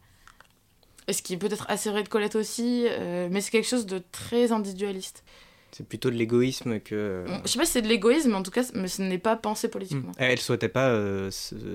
[1.07, 3.87] Et ce qui est peut-être assez vrai de Colette aussi, euh, mais c'est quelque chose
[3.87, 5.23] de très individualiste.
[5.71, 6.95] C'est plutôt de l'égoïsme que.
[6.95, 9.19] Euh, je sais pas si c'est de l'égoïsme, mais en tout cas, mais ce n'est
[9.19, 10.13] pas pensé politiquement.
[10.17, 10.97] Elle Elle souhaitait pas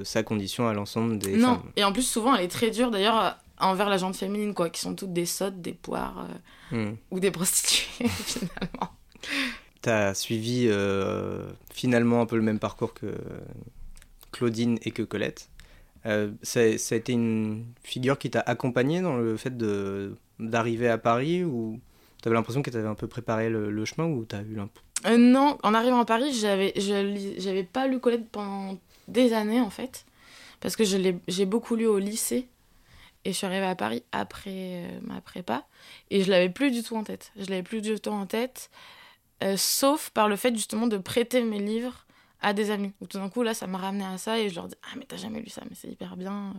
[0.04, 1.62] sa condition à l'ensemble des non.
[1.76, 4.80] et en plus, souvent, elle est très dure d'ailleurs envers la gente féminine, quoi, qui
[4.80, 6.28] sont toutes des sottes, des poires
[6.72, 6.94] hmm.
[7.12, 8.94] ou des prostituées, finalement.
[9.82, 10.72] T'as suivi
[11.72, 13.14] finalement un peu le même parcours que,
[14.32, 15.50] Claudine et que Colette.
[16.06, 19.58] Euh, ça, a été une figure qui t'a accompagné dans le fait
[20.40, 21.80] d'arriver à Paris ou
[22.22, 24.70] t'avais l'impression qu'elle t'avait un peu préparé le, chemin ou t'as eu un
[25.08, 26.74] euh, Non, en arrivant à Paris, j'avais,
[27.38, 30.06] j'avais pas lu Colette pendant des années en fait,
[30.62, 32.48] parce que j'ai beaucoup lu au lycée
[33.26, 35.66] et je suis arrivée à Paris après euh, ma prépa
[36.10, 37.34] et je l'avais plus du tout en tête.
[37.36, 38.70] Je l'avais plus du tout en tête,
[39.58, 42.06] sauf par le fait justement de prêter mes livres
[42.42, 42.94] à des amis.
[43.10, 45.06] Tout d'un coup, là, ça m'a ramené à ça et je leur dis Ah, mais
[45.06, 46.54] t'as jamais lu ça, mais c'est hyper bien.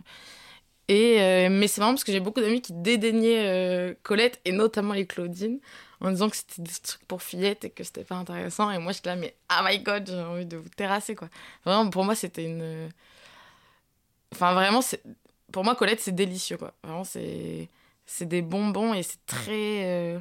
[0.87, 4.51] Et, euh, mais c'est marrant parce que j'ai beaucoup d'amis qui dédaignaient euh, Colette et
[4.51, 5.59] notamment les Claudine
[6.01, 8.71] en disant que c'était des trucs pour fillettes et que c'était pas intéressant.
[8.71, 11.29] Et moi, je là, mais oh my god, j'ai envie de vous terrasser, quoi.
[11.65, 12.89] Vraiment, pour moi, c'était une.
[14.33, 14.81] Enfin, vraiment.
[15.51, 16.73] Pour moi, Colette, c'est délicieux, quoi.
[16.83, 17.69] Vraiment, c'est.
[18.05, 19.85] C'est des bonbons et c'est très.
[19.85, 20.19] Euh,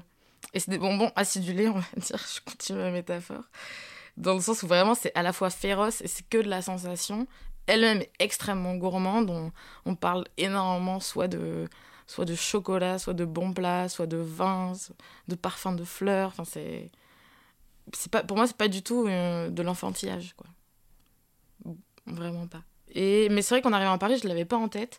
[0.54, 2.18] et c'est des bonbons acidulés, on va dire.
[2.18, 3.44] Je continue ma métaphore.
[4.20, 6.62] Dans le sens où vraiment, c'est à la fois féroce et c'est que de la
[6.62, 7.26] sensation
[7.66, 9.30] elle-même est extrêmement gourmande.
[9.30, 9.52] On,
[9.86, 11.68] on, parle énormément soit de,
[12.06, 14.72] soit de chocolat, soit de bons plats, soit de vin,
[15.28, 16.28] de parfums de fleurs.
[16.28, 16.90] Enfin, c'est,
[17.94, 20.46] c'est pas, pour moi, c'est pas du tout euh, de l'enfantillage, quoi.
[22.06, 22.62] Vraiment pas.
[22.92, 24.98] Et, mais c'est vrai qu'en arrivant à Paris, je l'avais pas en tête.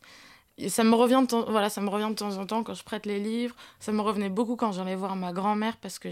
[0.58, 3.06] Et ça me revient voilà, ça me revient de temps en temps quand je prête
[3.06, 3.56] les livres.
[3.80, 6.08] Ça me revenait beaucoup quand j'allais voir ma grand-mère parce que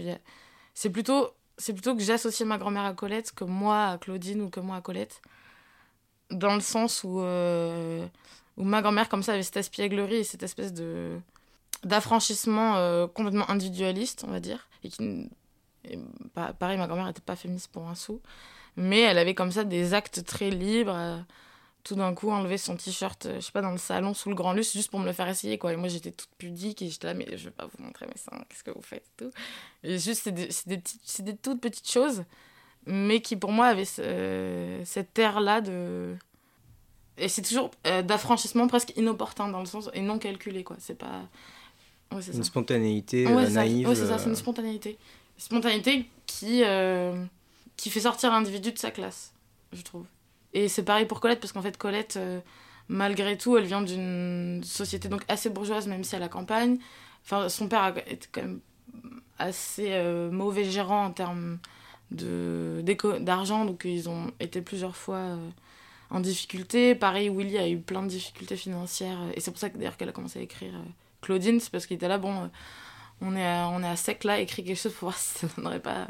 [0.74, 4.50] c'est plutôt, c'est plutôt que j'associe ma grand-mère à Colette que moi à Claudine ou
[4.50, 5.20] que moi à Colette
[6.30, 8.06] dans le sens où, euh,
[8.56, 11.18] où ma grand-mère, comme ça, avait cette espièglerie et cette espèce de
[11.82, 14.68] d'affranchissement euh, complètement individualiste, on va dire.
[14.84, 15.30] Et qui,
[16.34, 18.20] pareil, ma grand-mère n'était pas féministe pour un sou,
[18.76, 20.94] mais elle avait comme ça des actes très libres.
[20.94, 21.18] Euh,
[21.82, 24.52] tout d'un coup, enlever son t-shirt, je sais pas, dans le salon sous le grand
[24.52, 25.72] luxe, juste pour me le faire essayer, quoi.
[25.72, 28.16] Et moi, j'étais toute pudique et j'étais là, mais je vais pas vous montrer mes
[28.16, 29.30] seins, qu'est-ce que vous faites et tout.
[29.82, 30.82] Et juste, c'est des, des,
[31.22, 32.24] des, toutes petites choses
[32.86, 36.16] mais qui pour moi avait cette air-là de.
[37.18, 39.90] Et c'est toujours euh, d'affranchissement presque inopportun dans le sens.
[39.92, 40.76] et non calculé, quoi.
[40.78, 41.28] C'est pas.
[42.12, 43.88] Ouais, une spontanéité euh, naïve.
[43.94, 44.34] C'est ça, c'est une euh.
[44.34, 44.98] spontanéité.
[45.36, 46.62] Une spontanéité qui,
[47.76, 49.32] qui fait sortir l'individu de sa classe,
[49.72, 50.06] je trouve.
[50.52, 52.18] Et c'est pareil pour Colette, parce qu'en fait, Colette,
[52.88, 56.78] malgré tout, elle vient d'une société donc assez bourgeoise, même si à la campagne.
[57.24, 58.60] Enfin, son père était quand même
[59.38, 61.58] assez mauvais gérant en termes
[62.10, 65.48] d'argent, donc ils ont été plusieurs fois euh,
[66.10, 66.94] en difficulté.
[66.94, 69.96] Pareil, Willy a eu plein de difficultés financières, euh, et c'est pour ça que d'ailleurs
[69.96, 70.88] qu'elle a commencé à écrire euh,
[71.20, 72.50] Claudine, c'est parce qu'il était là, bon,
[73.20, 75.46] on, est à, on est à sec là, écrit quelque chose pour voir si ça
[75.56, 76.08] donnerait pas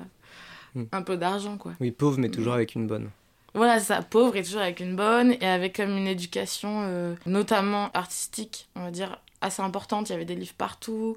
[0.74, 0.85] hmm.
[0.92, 1.72] un peu d'argent, quoi.
[1.81, 3.11] Oui, pauvre, mais toujours avec une bonne.
[3.54, 8.68] Voilà, ça, pauvre et toujours avec une bonne, et avec comme une éducation, notamment artistique,
[8.76, 10.08] on va dire, assez importante.
[10.08, 11.16] Il y avait des livres partout,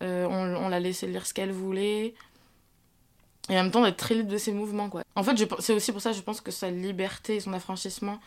[0.00, 2.14] on, on l'a laissé lire ce qu'elle voulait
[3.48, 5.02] et en même temps d'être très libre de ses mouvements quoi.
[5.14, 8.20] En fait, c'est aussi pour ça je pense que sa liberté et son affranchissement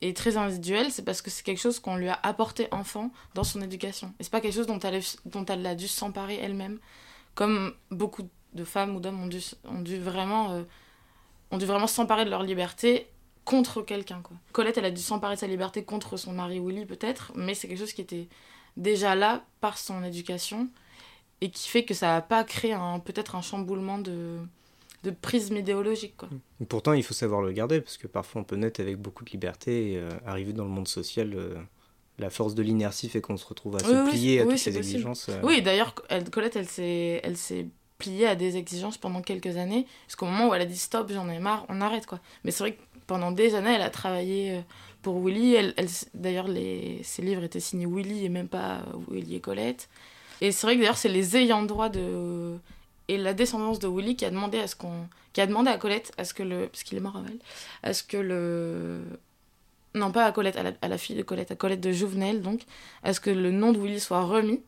[0.00, 3.42] est très individuel, c'est parce que c'est quelque chose qu'on lui a apporté enfant dans
[3.42, 4.14] son éducation.
[4.20, 6.78] Et c'est pas quelque chose dont elle, dont elle a dû s'emparer elle-même,
[7.34, 10.62] comme beaucoup de femmes ou d'hommes ont dû, ont dû vraiment euh,
[11.50, 13.08] ont dû vraiment s'emparer de leur liberté
[13.44, 14.36] contre quelqu'un quoi.
[14.52, 17.68] Colette, elle a dû s'emparer de sa liberté contre son mari Willy peut-être, mais c'est
[17.68, 18.28] quelque chose qui était
[18.76, 20.68] déjà là par son éducation
[21.40, 24.38] et qui fait que ça n'a pas créé peut-être un chamboulement de
[25.04, 26.16] de prisme idéologique.
[26.16, 26.28] Quoi.
[26.68, 29.30] Pourtant, il faut savoir le garder, parce que parfois on peut naître avec beaucoup de
[29.30, 31.54] liberté et euh, arriver dans le monde social, euh,
[32.18, 35.28] la force de l'inertie fait qu'on se retrouve à se plier à toutes ces exigences.
[35.28, 35.40] Euh.
[35.44, 35.94] Oui, d'ailleurs,
[36.32, 37.66] Colette, elle s'est, elle s'est
[37.98, 41.28] pliée à des exigences pendant quelques années, jusqu'au moment où elle a dit stop, j'en
[41.28, 42.06] ai marre, on arrête.
[42.06, 42.20] quoi.
[42.44, 44.62] Mais c'est vrai que pendant des années, elle a travaillé
[45.02, 45.54] pour Willy.
[45.54, 49.88] Elle, elle d'ailleurs, les, ses livres étaient signés Willy et même pas Willy et Colette.
[50.40, 52.58] Et c'est vrai que d'ailleurs, c'est les ayants droit de
[53.08, 55.78] et la descendance de Willy qui a demandé à ce qu'on qui a demandé à
[55.78, 57.28] Colette à ce que le parce qu'il est mort avant
[57.82, 59.00] à ce que le
[59.94, 62.60] non pas à Colette à la, fille de Colette à Colette de Jouvenel donc
[63.02, 64.60] à ce que le nom de Willy soit remis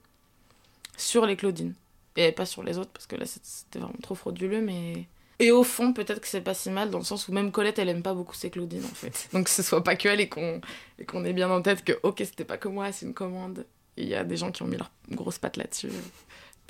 [0.97, 1.75] sur les Claudines
[2.17, 5.07] et pas sur les autres parce que là c'était vraiment trop frauduleux mais
[5.39, 7.79] et au fond peut-être que c'est pas si mal dans le sens où même Colette
[7.79, 10.21] elle aime pas beaucoup ses Claudines en fait donc que ce soit pas que elle
[10.21, 10.61] et qu'on
[10.99, 13.65] et qu'on ait bien en tête que ok c'était pas que moi c'est une commande
[13.97, 15.91] il y a des gens qui ont mis leur grosse patte là-dessus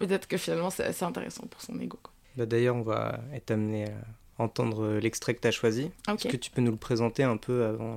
[0.01, 1.99] peut-être que finalement c'est assez intéressant pour son ego.
[2.37, 5.91] Bah D'ailleurs, on va être amené à entendre l'extrait que tu as choisi.
[6.09, 7.97] Est-ce que tu peux nous le présenter un peu avant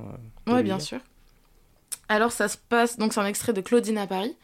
[0.49, 0.99] euh, Oui, bien sûr.
[2.09, 4.35] Alors ça se passe, donc c'est un extrait de Claudine à Paris,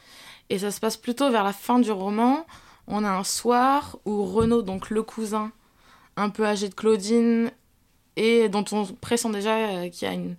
[0.50, 2.46] et ça se passe plutôt vers la fin du roman.
[2.90, 5.52] On a un soir où Renaud, donc le cousin
[6.18, 7.52] un peu âgé de Claudine,
[8.18, 10.36] et dont on pressent déjà euh, qu'il y a une,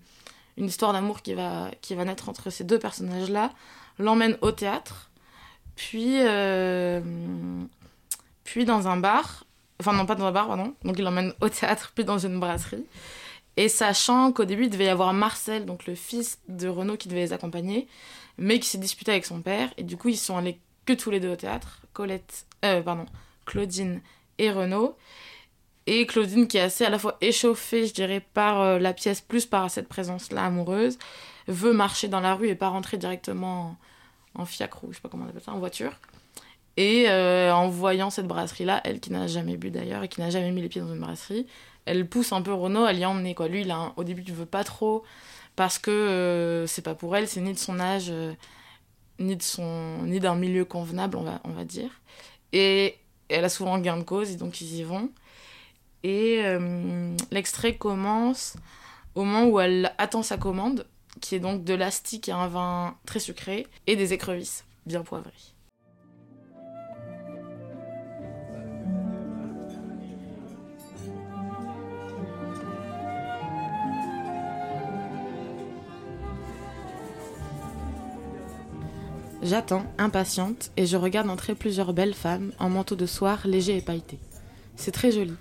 [0.59, 3.51] histoire d'amour qui va, qui va naître entre ces deux personnages-là,
[3.99, 5.11] l'emmène au théâtre
[5.81, 7.01] puis, euh,
[8.45, 9.47] puis dans un bar,
[9.81, 12.39] enfin non pas dans un bar, pardon, donc il l'emmène au théâtre, puis dans une
[12.39, 12.85] brasserie.
[13.57, 17.09] Et sachant qu'au début, il devait y avoir Marcel, donc le fils de Renaud, qui
[17.09, 17.89] devait les accompagner,
[18.37, 21.11] mais qui s'est disputé avec son père, et du coup, ils sont allés que tous
[21.11, 23.07] les deux au théâtre, Colette, euh, pardon,
[23.47, 24.01] Claudine
[24.39, 24.97] et Renaud.
[25.87, 29.21] Et Claudine, qui est assez à la fois échauffée, je dirais, par euh, la pièce,
[29.21, 30.99] plus par cette présence-là amoureuse,
[31.49, 33.77] veut marcher dans la rue et pas rentrer directement
[34.35, 35.93] en fiacre ou je sais pas comment on appelle ça, en voiture.
[36.77, 40.31] Et euh, en voyant cette brasserie-là, elle qui n'a jamais bu d'ailleurs et qui n'a
[40.31, 41.47] jamais mis les pieds dans une brasserie,
[41.85, 43.35] elle pousse un peu Renaud à l'y emmener.
[43.35, 43.49] Quoi.
[43.49, 45.03] Lui, il a au début, il veut pas trop
[45.57, 48.13] parce que euh, c'est pas pour elle, c'est ni de son âge.
[49.21, 51.91] Ni de son, ni d'un milieu convenable, on va, on va dire.
[52.53, 52.97] Et
[53.29, 55.11] elle a souvent gain de cause, et donc ils y vont.
[56.03, 58.57] Et euh, l'extrait commence
[59.15, 60.87] au moment où elle attend sa commande,
[61.21, 65.31] qui est donc de l'astique et un vin très sucré, et des écrevisses bien poivrées.
[79.43, 83.81] J'attends, impatiente, et je regarde entrer plusieurs belles femmes en manteau de soie léger et
[83.81, 84.19] pailleté.
[84.77, 85.35] C'est très joli.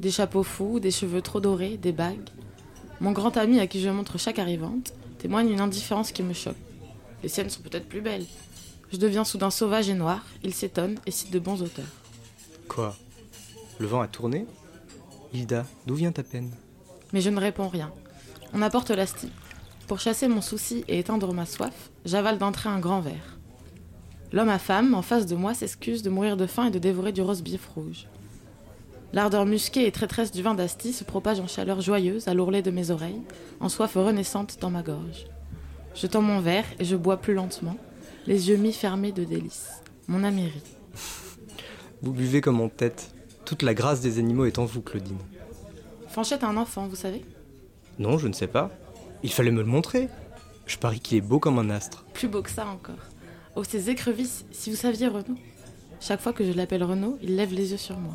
[0.00, 2.28] Des chapeaux fous, des cheveux trop dorés, des bagues.
[3.00, 6.56] Mon grand ami à qui je montre chaque arrivante témoigne une indifférence qui me choque.
[7.22, 8.26] Les siennes sont peut-être plus belles.
[8.92, 11.84] Je deviens soudain sauvage et noir, il s'étonne et cite de bons auteurs.
[12.66, 12.96] Quoi?
[13.78, 14.46] Le vent a tourné?
[15.32, 16.50] Hilda, d'où vient ta peine?
[17.12, 17.92] Mais je ne réponds rien.
[18.52, 19.30] On apporte l'asti.
[19.86, 23.38] Pour chasser mon souci et éteindre ma soif, j'avale d'entrée un grand verre.
[24.32, 27.12] L'homme à femme, en face de moi, s'excuse de mourir de faim et de dévorer
[27.12, 28.06] du rose bif rouge.
[29.12, 32.70] L'ardeur musquée et traîtresse du vin d'Asti se propage en chaleur joyeuse à l'ourlet de
[32.70, 33.22] mes oreilles,
[33.58, 35.26] en soif renaissante dans ma gorge.
[35.96, 37.76] Je tends mon verre et je bois plus lentement,
[38.26, 39.82] les yeux mi-fermés de délices.
[40.06, 40.62] Mon ami rit.
[42.02, 43.12] Vous buvez comme en tête.
[43.44, 45.18] Toute la grâce des animaux est en vous, Claudine.
[46.06, 47.24] Fanchette a un enfant, vous savez?
[47.98, 48.70] Non, je ne sais pas.
[49.24, 50.08] Il fallait me le montrer.
[50.70, 52.04] Je parie qu'il est beau comme un astre.
[52.14, 52.94] Plus beau que ça encore.
[53.56, 55.36] Oh, ces écrevisses, si vous saviez Renaud.
[56.00, 58.14] Chaque fois que je l'appelle Renaud, il lève les yeux sur moi.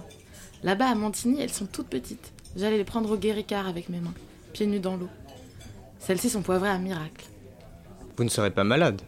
[0.63, 2.31] Là-bas à Montigny, elles sont toutes petites.
[2.55, 4.13] J'allais les prendre au guéricard avec mes mains,
[4.53, 5.09] pieds nus dans l'eau.
[5.99, 7.25] Celles-ci sont poivrées à miracle.
[8.15, 9.01] Vous ne serez pas malade.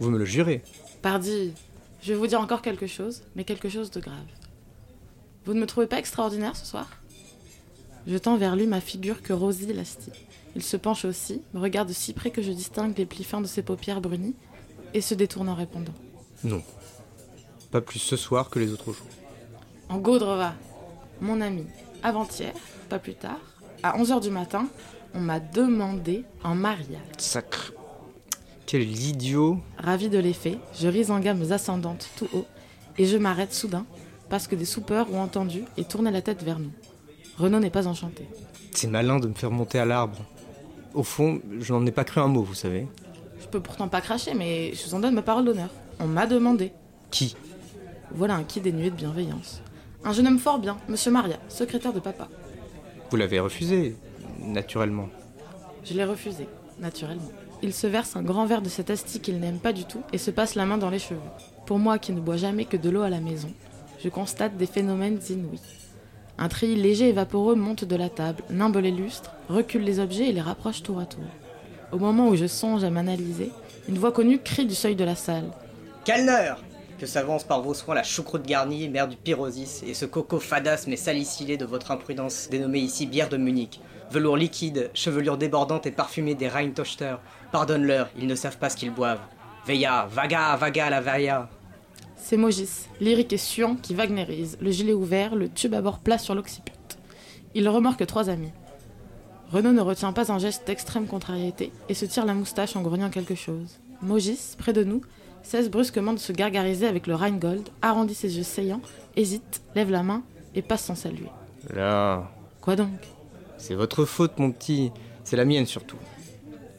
[0.00, 0.64] Vous me le jurez.
[1.00, 1.52] Pardi,
[2.02, 4.16] je vais vous dire encore quelque chose, mais quelque chose de grave.
[5.44, 6.88] Vous ne me trouvez pas extraordinaire ce soir?
[8.08, 10.10] Je tends vers lui ma figure que Rosie lastit.
[10.58, 13.46] Il se penche aussi, me regarde si près que je distingue les plis fins de
[13.46, 14.34] ses paupières brunies,
[14.92, 15.94] et se détourne en répondant.
[16.42, 16.64] Non.
[17.70, 19.06] Pas plus ce soir que les autres jours.
[19.88, 20.54] En Gaudreva,
[21.20, 21.64] mon ami,
[22.02, 22.52] avant-hier,
[22.88, 23.38] pas plus tard,
[23.84, 24.66] à 11h du matin,
[25.14, 27.06] on m'a demandé un mariage.
[27.18, 27.72] Sacre.
[28.66, 32.46] Quel idiot Ravi de l'effet, je ris en gammes ascendantes tout haut,
[32.98, 33.86] et je m'arrête soudain,
[34.28, 36.72] parce que des soupeurs ont entendu et tourné la tête vers nous.
[37.36, 38.26] Renaud n'est pas enchanté.
[38.72, 40.18] C'est malin de me faire monter à l'arbre.
[40.98, 42.88] Au fond, je n'en ai pas cru un mot, vous savez.
[43.40, 45.70] Je peux pourtant pas cracher, mais je vous en donne ma parole d'honneur.
[46.00, 46.72] On m'a demandé.
[47.12, 47.36] Qui?
[48.10, 49.62] Voilà un qui dénué de bienveillance.
[50.02, 52.26] Un jeune homme fort bien, monsieur Maria, secrétaire de papa.
[53.10, 53.94] Vous l'avez refusé,
[54.40, 55.08] naturellement.
[55.84, 56.48] Je l'ai refusé,
[56.80, 57.30] naturellement.
[57.62, 60.18] Il se verse un grand verre de cet asti qu'il n'aime pas du tout et
[60.18, 61.20] se passe la main dans les cheveux.
[61.64, 63.52] Pour moi qui ne bois jamais que de l'eau à la maison,
[64.02, 65.77] je constate des phénomènes inouïs.
[66.40, 70.28] Un treillis léger et vaporeux monte de la table, nimbe les lustres, recule les objets
[70.28, 71.24] et les rapproche tour à tour.
[71.90, 73.50] Au moment où je songe à m'analyser,
[73.88, 75.50] une voix connue crie du seuil de la salle.
[76.04, 76.52] Calner
[76.96, 80.84] Que s'avance par vos soins la choucroute garnie, mère du pyrosis, et ce coco fadas
[80.86, 83.80] mais salicylé de votre imprudence, dénommé ici bière de Munich.
[84.12, 87.16] Velours liquide, chevelure débordante et parfumée des Rheintochter.
[87.50, 89.20] Pardonne-leur, ils ne savent pas ce qu'ils boivent.
[89.66, 91.48] Veilla, vaga, vaga la vailla.
[92.18, 96.18] C'est Mogis, lyrique et suant, qui wagnerise, le gilet ouvert, le tube à bord plat
[96.18, 96.72] sur l'occiput.
[97.54, 98.52] Il remorque trois amis.
[99.50, 103.08] Renaud ne retient pas un geste d'extrême contrariété et se tire la moustache en grognant
[103.08, 103.78] quelque chose.
[104.02, 105.00] Mogis, près de nous,
[105.42, 108.82] cesse brusquement de se gargariser avec le Rheingold, arrondit ses yeux saillants,
[109.16, 110.22] hésite, lève la main
[110.54, 111.30] et passe sans saluer.
[111.74, 113.00] Là, Quoi donc?
[113.56, 114.92] C'est votre faute, mon petit.
[115.24, 115.96] C'est la mienne surtout.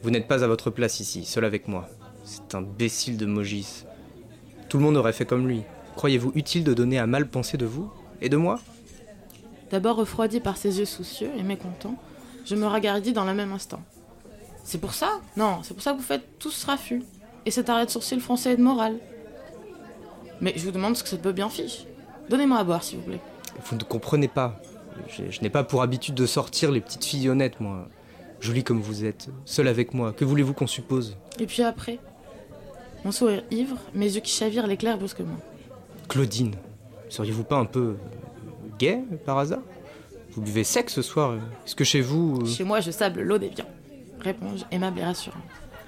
[0.02, 1.88] Vous n'êtes pas à votre place ici, seul avec moi.
[2.22, 3.84] C'est un imbécile de Mogis.
[4.70, 5.64] Tout le monde aurait fait comme lui.
[5.96, 7.90] Croyez-vous utile de donner à mal penser de vous
[8.22, 8.60] Et de moi?
[9.72, 11.96] D'abord refroidi par ses yeux soucieux et mécontents,
[12.46, 13.82] je me ragaridis dans le même instant.
[14.62, 15.20] C'est pour ça?
[15.36, 17.02] Non, c'est pour ça que vous faites tous ce raffut.
[17.46, 18.96] Et cet arrêt de sourcil français et de morale.
[20.40, 21.84] Mais je vous demande ce que ça peut bien fiche.
[22.28, 23.20] Donnez-moi à boire, s'il vous plaît.
[23.64, 24.60] Vous ne comprenez pas.
[25.08, 27.88] Je, je n'ai pas pour habitude de sortir les petites filles honnêtes, moi.
[28.40, 30.12] Jolie comme vous êtes, seule avec moi.
[30.12, 31.16] Que voulez-vous qu'on suppose?
[31.40, 31.98] Et puis après?
[33.04, 35.36] Mon sourire ivre, mes yeux qui chavirent l'éclair brusquement.
[36.08, 36.54] Claudine,
[37.08, 37.96] seriez-vous pas un peu
[38.78, 39.60] gay par hasard?
[40.32, 41.34] Vous buvez sec ce soir
[41.66, 42.40] Est-ce que chez vous...
[42.42, 43.64] euh, Chez moi, je sable l'eau des viands.
[44.20, 45.40] Réponds-je, aimable et rassurant.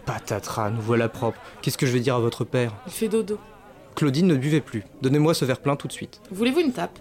[0.07, 1.39] Patatras, nous voilà propres.
[1.61, 2.73] Qu'est-ce que je vais dire à votre père?
[2.87, 3.39] Il fait dodo.
[3.95, 4.83] Claudine ne buvez plus.
[5.03, 6.21] Donnez-moi ce verre plein tout de suite.
[6.31, 6.99] Voulez-vous une tape?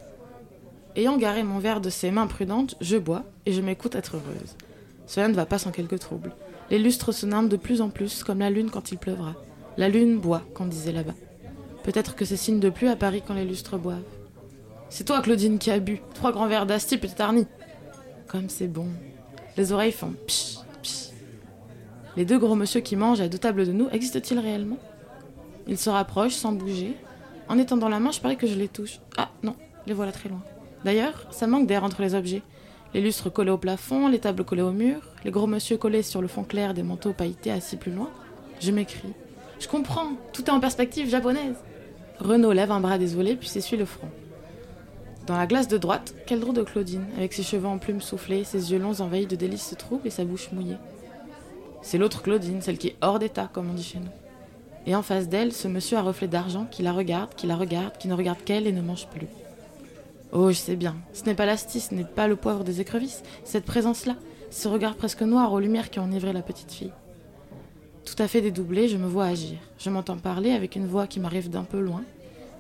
[0.95, 4.55] Ayant garé mon verre de ses mains prudentes, je bois et je m'écoute être heureuse.
[5.07, 6.33] Cela ne va pas sans quelques troubles.
[6.69, 9.33] Les lustres se nimbent de plus en plus, comme la lune quand il pleuvra.
[9.77, 11.15] La lune boit, qu'on disait là-bas.
[11.83, 14.03] Peut-être que c'est signe de pluie à Paris quand les lustres boivent.
[14.89, 16.01] C'est toi, Claudine, qui as bu.
[16.13, 17.47] Trois grands verres d'asti, petite Arnie.
[18.27, 18.87] Comme c'est bon.
[19.57, 21.09] Les oreilles font psh, psh.
[22.17, 24.77] Les deux gros monsieur qui mangent à deux tables de nous existent-ils réellement?
[25.67, 26.95] Il se rapproche sans bouger.
[27.47, 28.99] En étendant la main, je parie que je les touche.
[29.17, 29.55] Ah non,
[29.87, 30.41] les voilà très loin.
[30.83, 32.41] D'ailleurs, ça manque d'air entre les objets.
[32.93, 36.21] Les lustres collés au plafond, les tables collées au mur, les gros monsieur collés sur
[36.21, 38.09] le fond clair des manteaux pailletés assis plus loin.
[38.59, 39.13] Je m'écris.
[39.61, 41.55] Je comprends, tout est en perspective japonaise.
[42.17, 44.09] Renaud lève un bras désolé puis s'essuie le front.
[45.27, 48.43] Dans la glace de droite, quel drôle de Claudine, avec ses cheveux en plumes soufflés,
[48.43, 50.77] ses yeux longs envahis de délices troubles et sa bouche mouillée.
[51.83, 54.09] C'est l'autre Claudine, celle qui est hors d'état, comme on dit chez nous.
[54.87, 57.95] Et en face d'elle, ce monsieur à reflet d'argent qui la regarde, qui la regarde,
[57.99, 59.27] qui ne regarde qu'elle et ne mange plus.
[60.31, 63.21] Oh, je sais bien, ce n'est pas l'astis, ce n'est pas le poivre des écrevisses,
[63.43, 64.15] cette présence-là,
[64.49, 66.93] ce regard presque noir aux lumières qui enivré la petite fille.
[68.05, 69.57] Tout à fait dédoublé, je me vois agir.
[69.77, 72.03] Je m'entends parler avec une voix qui m'arrive d'un peu loin,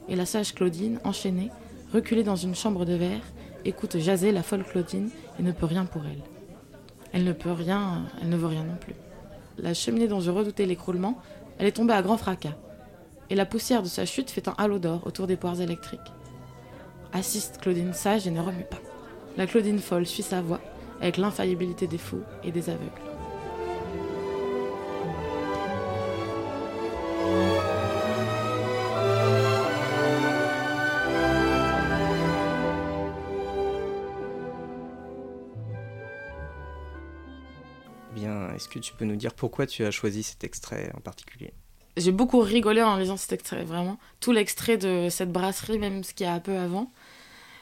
[0.07, 1.49] et la sage Claudine, enchaînée,
[1.93, 3.21] reculée dans une chambre de verre,
[3.65, 6.21] écoute jaser la folle Claudine et ne peut rien pour elle.
[7.11, 8.95] Elle ne peut rien, elle ne veut rien non plus.
[9.57, 11.17] La cheminée dont je redoutais l'écroulement,
[11.57, 12.55] elle est tombée à grand fracas,
[13.29, 15.99] et la poussière de sa chute fait un halo d'or autour des poires électriques.
[17.13, 18.79] Assiste Claudine sage et ne remue pas.
[19.37, 20.61] La Claudine folle suit sa voix,
[21.01, 23.10] avec l'infaillibilité des fous et des aveugles.
[38.13, 41.53] Bien, est-ce que tu peux nous dire pourquoi tu as choisi cet extrait en particulier?
[41.97, 43.97] J'ai beaucoup rigolé en lisant cet extrait, vraiment.
[44.19, 46.91] Tout l'extrait de cette brasserie, même ce qu'il y a un peu avant,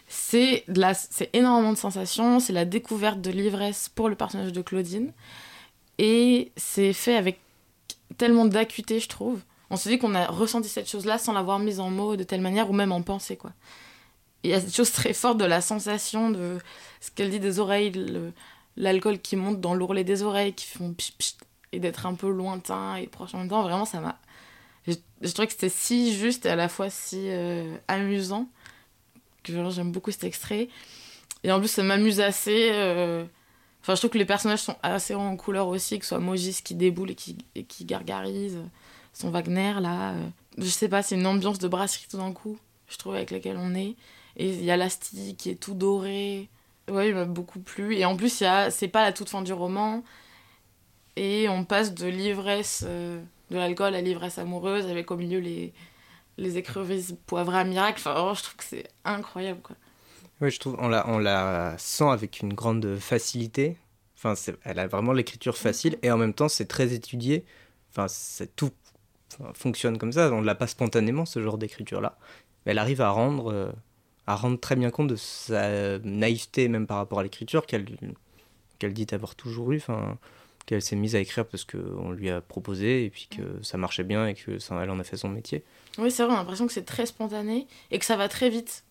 [0.08, 0.94] c'est la...
[1.34, 5.14] énormément de sensations, c'est la découverte de l'ivresse pour le personnage de Claudine,
[5.98, 7.40] et c'est fait avec
[8.18, 9.42] tellement d'acuité, je trouve.
[9.70, 12.42] On se dit qu'on a ressenti cette chose-là sans l'avoir mise en mots de telle
[12.42, 13.52] manière, ou même en pensée, quoi.
[14.44, 16.58] Il y a cette chose très forte de la sensation de
[17.02, 18.32] ce qu'elle dit des oreilles, le-
[18.78, 21.38] l'alcool qui monte dans l'ourlet des oreilles, qui font pchit, pchit,
[21.72, 23.62] et d'être un peu lointain et proche en même temps.
[23.64, 24.18] Vraiment, ça m'a.
[24.88, 28.48] Je, je trouvais que c'était si juste et à la fois si euh, amusant
[29.44, 30.70] que j'aime beaucoup cet extrait.
[31.44, 32.70] Et en plus, ça m'amuse assez.
[32.72, 33.26] euh,
[33.82, 36.62] Enfin, je trouve que les personnages sont assez en couleur aussi, que ce soit Mogis
[36.64, 37.38] qui déboule et qui,
[37.68, 38.60] qui gargarise,
[39.14, 40.12] son Wagner là.
[40.14, 43.32] euh, Je sais pas, c'est une ambiance de brasserie tout d'un coup, je trouve, avec
[43.32, 43.96] laquelle on est.
[44.36, 46.50] Et il y a l'Asti qui est tout doré.
[46.90, 47.96] Ouais, il m'a beaucoup plu.
[47.96, 50.04] Et en plus, c'est pas la toute fin du roman.
[51.16, 55.74] Et on passe de l'ivresse euh, de l'alcool à l'ivresse amoureuse, avec au milieu les,
[56.38, 58.00] les écrevisses poivrées à miracle.
[58.00, 59.76] Enfin, je trouve que c'est incroyable, quoi.
[60.42, 63.78] Oui, je trouve on la, sent avec une grande facilité.
[64.16, 67.46] Enfin, elle a vraiment l'écriture facile et en même temps, c'est très étudié.
[67.92, 68.08] Enfin,
[68.56, 68.72] tout
[69.54, 70.32] fonctionne comme ça.
[70.32, 72.18] On ne l'a pas spontanément, ce genre d'écriture-là.
[72.66, 73.72] Mais elle arrive à rendre, euh,
[74.28, 77.86] à rendre très bien compte de sa naïveté, même par rapport à l'écriture, qu'elle
[78.94, 79.78] dit avoir toujours eu.
[79.78, 80.18] Enfin,
[80.70, 84.04] qu'elle s'est mise à écrire parce qu'on lui a proposé et puis que ça marchait
[84.04, 85.64] bien et que ça, en a fait son métier.
[85.98, 88.52] Oui, c'est vrai, on a l'impression que c'est très spontané et que ça va très
[88.52, 88.84] vite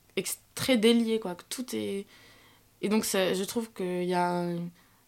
[0.55, 1.35] très délié, quoi.
[1.35, 2.07] Que tout est.
[2.83, 4.45] Et donc, je trouve qu'il y a.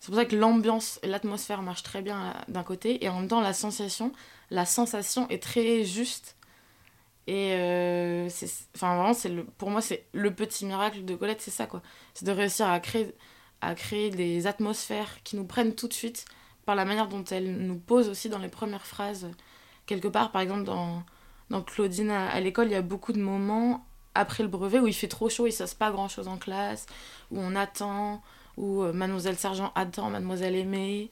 [0.00, 3.20] C'est pour ça que l'ambiance et l'atmosphère marchent très bien euh, d'un côté et en
[3.20, 4.12] même temps, la sensation,
[4.50, 6.36] la sensation est très juste.
[7.26, 8.50] Et euh, c'est.
[8.74, 9.44] Enfin, vraiment, c'est le...
[9.44, 11.82] pour moi, c'est le petit miracle de Colette, c'est ça, quoi.
[12.14, 13.14] C'est de réussir à créer,
[13.60, 16.24] à créer des atmosphères qui nous prennent tout de suite
[16.66, 19.30] par la manière dont elle nous pose aussi dans les premières phrases.
[19.86, 21.02] Quelque part, par exemple, dans
[21.50, 24.94] dans Claudine à l'école, il y a beaucoup de moments après le brevet où il
[24.94, 26.86] fait trop chaud, il ne se passe pas grand chose en classe,
[27.30, 28.22] où on attend,
[28.56, 31.10] où euh, Mademoiselle Sergent attend Mademoiselle Aimée.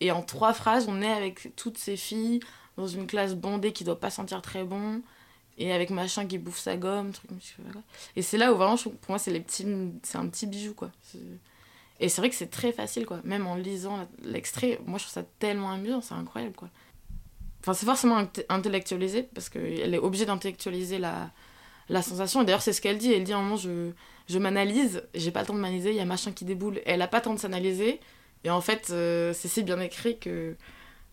[0.00, 2.40] Et en trois phrases, on est avec toutes ces filles
[2.76, 5.02] dans une classe bondée qui doit pas sentir très bon,
[5.58, 7.30] et avec machin qui bouffe sa gomme, truc.
[8.14, 9.66] Et c'est là où vraiment, pour moi, c'est les petits,
[10.04, 10.90] c'est un petit bijou, quoi.
[11.98, 13.20] Et c'est vrai que c'est très facile, quoi.
[13.24, 16.68] Même en lisant l'extrait, moi, je trouve ça tellement amusant, c'est incroyable, quoi.
[17.60, 21.32] Enfin, c'est forcément inte- intellectualisé, parce qu'elle est obligée d'intellectualiser la,
[21.88, 22.42] la sensation.
[22.42, 23.12] Et d'ailleurs, c'est ce qu'elle dit.
[23.12, 23.90] Elle dit à un moment, je,
[24.28, 26.80] je m'analyse, j'ai pas le temps de m'analyser, il y a machin qui déboule.
[26.86, 28.00] Elle a pas le temps de s'analyser.
[28.44, 30.56] Et en fait, euh, c'est si bien écrit que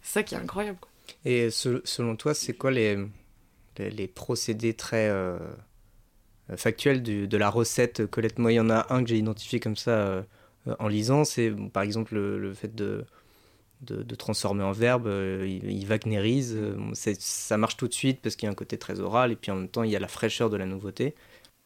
[0.02, 0.78] c'est ça qui est incroyable.
[0.80, 0.92] Quoi.
[1.24, 2.98] Et se- selon toi, c'est quoi les,
[3.78, 5.38] les, procédés très euh,
[6.56, 8.40] factuels du- de la recette Colette?
[8.40, 10.24] Moi, il y en a un que j'ai identifié comme ça euh,
[10.80, 13.06] en lisant, c'est par exemple le, le fait de,
[13.82, 18.22] de, de transformer en verbe, euh, il, il wagnérise, euh, ça marche tout de suite
[18.22, 19.96] parce qu'il y a un côté très oral et puis en même temps il y
[19.96, 21.14] a la fraîcheur de la nouveauté.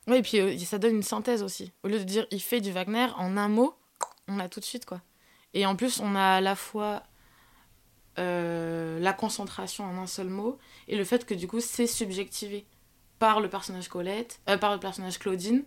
[0.08, 1.72] Oui, et puis euh, ça donne une synthèse aussi.
[1.84, 3.76] Au lieu de dire il fait du Wagner, en un mot,
[4.28, 5.02] on a tout de suite quoi.
[5.54, 7.04] Et en plus, on a à la fois
[8.18, 10.58] la concentration en un seul mot
[10.90, 12.66] et le fait que du coup, c'est subjectivé
[13.18, 15.64] par le personnage Colette, par le personnage Claudine,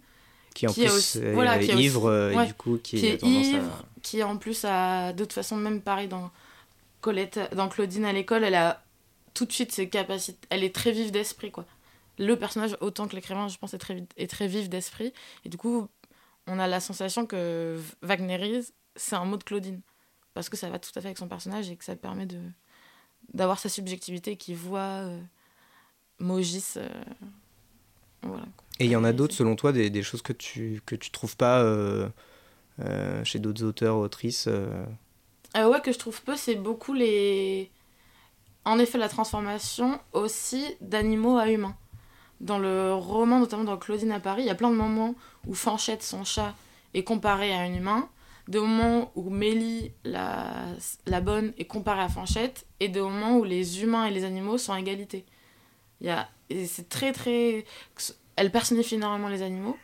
[0.54, 2.78] Qui en Qui est plus aussi- est voilà, qui est aussi- ivre ouais, du coup
[2.82, 6.30] qui, qui est tendance ivre, qui en plus a de toute façon même pareil dans
[7.02, 8.82] Colette, dans Claudine à l'école, elle a
[9.34, 10.38] tout de suite ses capacités.
[10.48, 11.66] Elle est très vive d'esprit, quoi.
[12.18, 15.12] Le personnage, autant que l'écrivain, je pense, est très, est très vif d'esprit.
[15.44, 15.88] Et du coup,
[16.46, 19.80] on a la sensation que Wagnerise, c'est un mot de Claudine.
[20.32, 22.38] Parce que ça va tout à fait avec son personnage et que ça permet de
[23.34, 25.20] d'avoir sa subjectivité qui voit euh,
[26.18, 26.74] Mogis.
[26.76, 26.88] Euh,
[28.22, 28.44] voilà.
[28.78, 31.10] Et il y en a d'autres, selon toi, des, des, choses que tu, que tu
[31.10, 32.08] trouves pas euh,
[33.24, 34.48] chez d'autres auteurs, autrices
[35.54, 37.70] Ouais, que je trouve peu, c'est beaucoup les.
[38.64, 41.76] En effet, la transformation aussi d'animaux à humains.
[42.40, 45.14] Dans le roman, notamment dans Claudine à Paris, il y a plein de moments
[45.46, 46.54] où Fanchette, son chat,
[46.94, 48.08] est comparé à un humain,
[48.48, 50.64] des moments où Mélie, la,
[51.06, 54.58] la bonne, est comparée à Fanchette, et des moments où les humains et les animaux
[54.58, 55.24] sont à égalité.
[56.00, 56.28] Il y a,
[56.66, 57.64] c'est très très...
[58.36, 59.76] Elle personnifie énormément les animaux,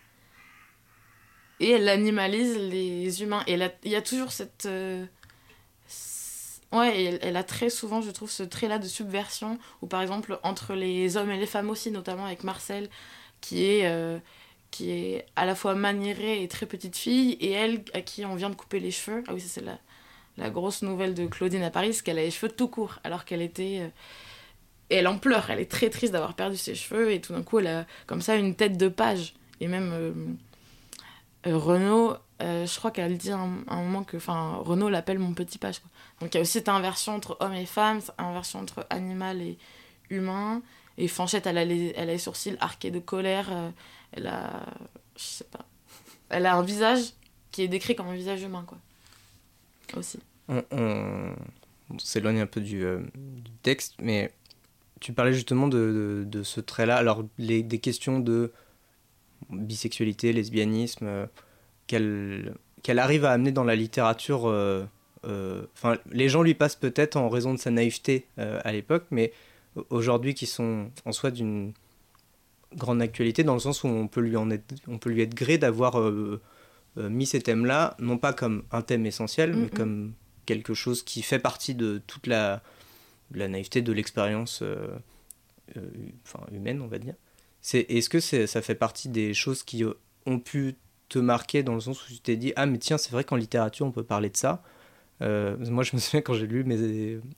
[1.61, 3.43] et elle animalise les humains.
[3.47, 4.67] Et il y a toujours cette...
[4.67, 5.07] Euh,
[6.73, 10.75] Ouais, elle, a très souvent, je trouve, ce trait-là de subversion, ou par exemple, entre
[10.75, 12.91] les hommes et les femmes aussi, notamment avec Marcel,
[13.41, 14.19] qui est, euh,
[14.71, 18.35] qui est à la fois maniérée et très petite fille, et elle, à qui on
[18.35, 19.25] vient de couper les cheveux.
[19.29, 19.79] Ah oui, c'est la,
[20.37, 23.25] la grosse nouvelle de Claudine à Paris, c'est qu'elle a les cheveux tout courts, alors
[23.25, 23.81] qu'elle était...
[23.81, 23.89] Euh,
[24.91, 27.59] elle en pleure, elle est très triste d'avoir perdu ses cheveux, et tout d'un coup,
[27.59, 29.35] elle a comme ça une tête de page.
[29.61, 30.13] Et même euh,
[31.45, 34.17] Renaud, je crois qu'elle dit à un, moment que...
[34.17, 35.81] Enfin, Renaud l'appelle mon petit page.
[36.21, 39.59] Donc il y a aussi cette inversion entre homme et femme, inversion entre animal et
[40.11, 40.63] humain.
[40.99, 43.47] Et Fanchette, elle a les, elle a les sourcils arqués de colère.
[43.51, 43.71] Euh,
[44.13, 44.67] elle a.
[45.17, 45.65] Je sais pas.
[46.29, 47.13] Elle a un visage
[47.53, 48.79] qui est décrit comme un visage humain, quoi.
[49.97, 50.19] Aussi.
[50.49, 51.35] On,
[51.99, 53.01] s'éloigne un peu du, euh,
[53.63, 54.33] texte, mais
[55.01, 56.97] tu parlais justement de, de, ce trait-là.
[56.97, 58.53] Alors, les, des questions de
[59.49, 61.29] bisexualité, lesbianisme,
[61.93, 62.51] euh,
[62.83, 64.49] qu'elle arrive à amener dans la littérature
[65.25, 69.07] euh, enfin, les gens lui passent peut-être en raison de sa naïveté euh, à l'époque,
[69.11, 69.33] mais
[69.91, 71.73] aujourd'hui qui sont en soi d'une
[72.75, 75.35] grande actualité dans le sens où on peut lui en être, on peut lui être
[75.35, 76.41] gré d'avoir euh,
[76.97, 80.13] mis ces thèmes-là, non pas comme un thème essentiel, mais comme
[80.47, 82.63] quelque chose qui fait partie de toute la,
[83.33, 84.63] la naïveté de l'expérience
[85.77, 87.15] enfin, humaine, on va dire.
[87.61, 89.85] C'est, est-ce que ça fait partie des choses qui
[90.27, 90.77] ont pu
[91.09, 93.37] te marquer dans le sens où tu t'es dit ah mais tiens c'est vrai qu'en
[93.37, 94.63] littérature on peut parler de ça
[95.23, 96.77] euh, moi, je me souviens quand j'ai lu, mais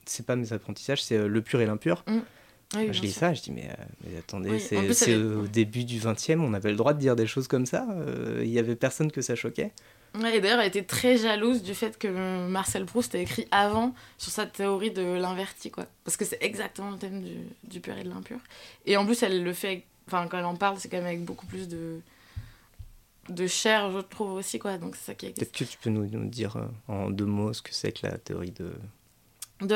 [0.05, 2.03] c'est pas mes apprentissages, c'est euh, Le pur et l'impur.
[2.07, 2.91] Mm.
[2.91, 6.53] je lis ça, je dis, mais, euh, mais attendez, c'est au début du 20e, on
[6.53, 7.87] avait le droit de dire des choses comme ça.
[8.39, 9.71] Il y avait personne que ça choquait.
[10.15, 14.31] et d'ailleurs, elle était très jalouse du fait que Marcel Proust a écrit avant sur
[14.31, 15.85] sa théorie de l'inverti, quoi.
[16.03, 18.37] Parce que c'est exactement le thème du, du pur et de l'impur.
[18.85, 21.23] Et en plus, elle le fait, enfin, quand elle en parle, c'est quand même avec
[21.23, 21.99] beaucoup plus de,
[23.29, 24.77] de chair, je trouve aussi, quoi.
[24.77, 27.53] Donc c'est ça qui Peut-être que tu peux nous, nous dire euh, en deux mots
[27.53, 28.73] ce que c'est que la théorie de,
[29.61, 29.75] de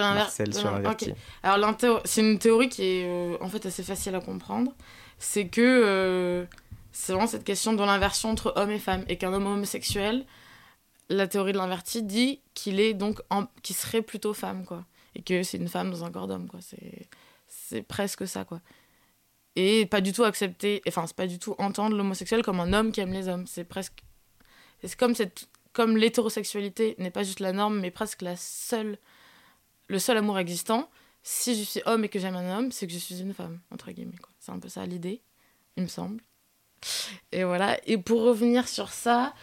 [0.51, 1.13] sur l'inverti.
[1.43, 1.75] Alors
[2.05, 4.73] c'est une théorie qui est euh, en fait assez facile à comprendre.
[5.19, 6.45] C'est que euh,
[6.91, 10.25] c'est vraiment cette question de l'inversion entre homme et femme et qu'un homme homosexuel,
[11.09, 13.21] la théorie de l'inverti dit qu'il est donc
[13.61, 14.83] qui serait plutôt femme quoi
[15.15, 16.59] et que c'est une femme dans un corps d'homme quoi.
[17.47, 18.59] C'est presque ça quoi
[19.55, 22.91] et pas du tout accepter, enfin, c'est pas du tout entendre l'homosexuel comme un homme
[22.91, 23.47] qui aime les hommes.
[23.47, 24.03] C'est presque.
[24.83, 28.97] C'est comme, cette, comme l'hétérosexualité n'est pas juste la norme, mais presque la seule,
[29.87, 30.89] le seul amour existant.
[31.23, 33.59] Si je suis homme et que j'aime un homme, c'est que je suis une femme,
[33.71, 34.15] entre guillemets.
[34.39, 35.21] C'est un peu ça l'idée,
[35.77, 36.21] il me semble.
[37.31, 37.79] Et voilà.
[37.87, 39.33] Et pour revenir sur ça,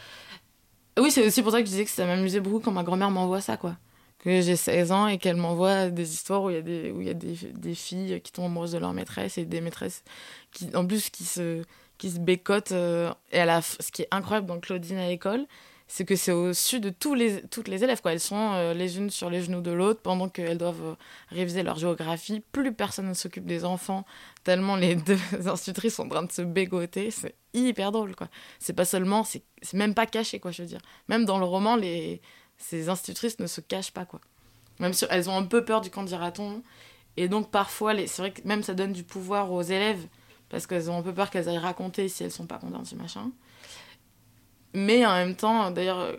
[0.98, 3.10] oui, c'est aussi pour ça que je disais que ça m'amusait beaucoup quand ma grand-mère
[3.10, 3.78] m'envoie ça, quoi
[4.22, 7.00] que j'ai 16 ans et qu'elle m'envoie des histoires où il y a, des, où
[7.02, 10.04] y a des, des, filles qui tombent amoureuses de leur maîtresse et des maîtresses
[10.52, 11.62] qui, en plus, qui se,
[11.98, 12.72] qui se bécotent.
[12.72, 15.46] Euh, et à la, ce qui est incroyable dans Claudine à l'école,
[15.88, 18.00] c'est que c'est au-dessus de tous les, toutes les élèves.
[18.00, 18.12] Quoi.
[18.12, 20.94] Elles sont euh, les unes sur les genoux de l'autre pendant qu'elles doivent euh,
[21.28, 22.42] réviser leur géographie.
[22.52, 24.06] Plus personne ne s'occupe des enfants,
[24.44, 25.18] tellement les deux
[25.48, 27.10] institutrices sont en train de se bégoter.
[27.10, 28.14] C'est hyper drôle.
[28.14, 28.28] quoi.
[28.58, 29.42] C'est pas seulement, c'est
[29.74, 30.80] même pas caché, quoi, je veux dire.
[31.08, 32.22] Même dans le roman, les
[32.62, 34.20] ces institutrices ne se cachent pas, quoi.
[34.78, 36.62] Même si elles ont un peu peur du candidaton.
[37.16, 40.06] Et donc, parfois, c'est vrai que même ça donne du pouvoir aux élèves,
[40.48, 42.96] parce qu'elles ont un peu peur qu'elles aillent raconter si elles sont pas contentes du
[42.96, 43.30] machin.
[44.74, 46.16] Mais en même temps, d'ailleurs,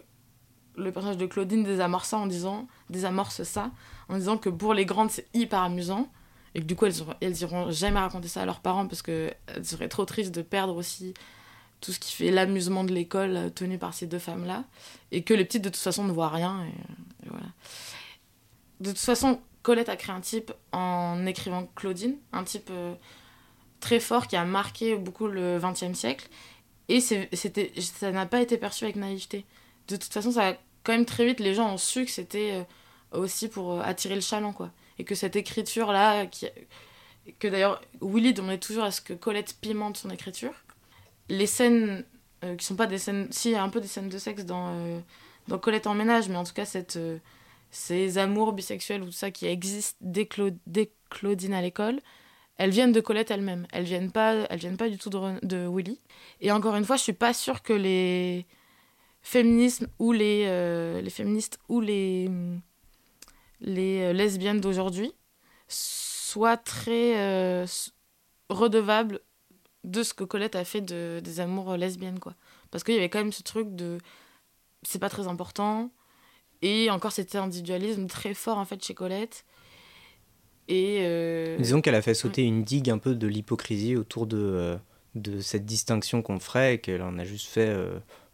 [0.75, 3.71] le personnage de Claudine désamorce ça en disant, désamorce ça,
[4.09, 6.07] en disant que pour les grandes, c'est hyper amusant,
[6.55, 9.35] et que du coup, elles, elles iront jamais raconter ça à leurs parents, parce qu'elles
[9.63, 11.13] seraient trop tristes de perdre aussi
[11.83, 14.63] tout ce qui fait l'amusement de l'école euh, tenu par ces deux femmes-là,
[15.11, 16.65] et que les petites de toute façon ne voient rien.
[16.65, 17.45] Et, voilà.
[18.79, 22.95] De toute façon, Colette a créé un type en écrivant Claudine, un type euh,
[23.81, 26.29] très fort qui a marqué beaucoup le XXe siècle,
[26.87, 29.45] et c'était, ça n'a pas été perçu avec naïveté.
[29.89, 30.53] De toute façon, ça a,
[30.83, 32.63] quand même très vite, les gens ont su que c'était
[33.13, 34.71] euh, aussi pour attirer le chaland, quoi.
[34.99, 36.47] et que cette écriture-là, qui...
[37.39, 40.53] que d'ailleurs Willy demandait toujours à ce que Colette pimente son écriture,
[41.29, 42.05] les scènes
[42.43, 43.27] euh, qui sont pas des scènes...
[43.31, 44.99] Si, il y a un peu des scènes de sexe dans, euh,
[45.47, 47.17] dans Colette en ménage, mais en tout cas, cette, euh,
[47.71, 50.27] ces amours bisexuels ou tout ça qui existent dès,
[50.67, 51.99] dès Claudine à l'école,
[52.57, 53.65] elles viennent de Colette elle-même.
[53.71, 55.99] Elles viennent pas, elles viennent pas du tout de, de, Willy.
[56.41, 58.45] Et encore une fois, je suis pas sûre que les
[59.21, 62.29] féminismes ou les, les féministes ou les
[63.61, 65.13] les lesbiennes d'aujourd'hui
[65.69, 67.63] soient très
[68.49, 69.21] redevables
[69.83, 72.35] de ce que Colette a fait de, des amours lesbiennes, quoi.
[72.71, 73.97] Parce qu'il y avait quand même ce truc de...
[74.83, 75.91] C'est pas très important.
[76.61, 79.45] Et encore cet individualisme très fort, en fait, chez Colette.
[80.67, 80.99] Et...
[81.01, 84.77] Euh, Disons qu'elle a fait sauter une digue un peu de l'hypocrisie autour de,
[85.15, 87.75] de cette distinction qu'on ferait et qu'elle en a juste fait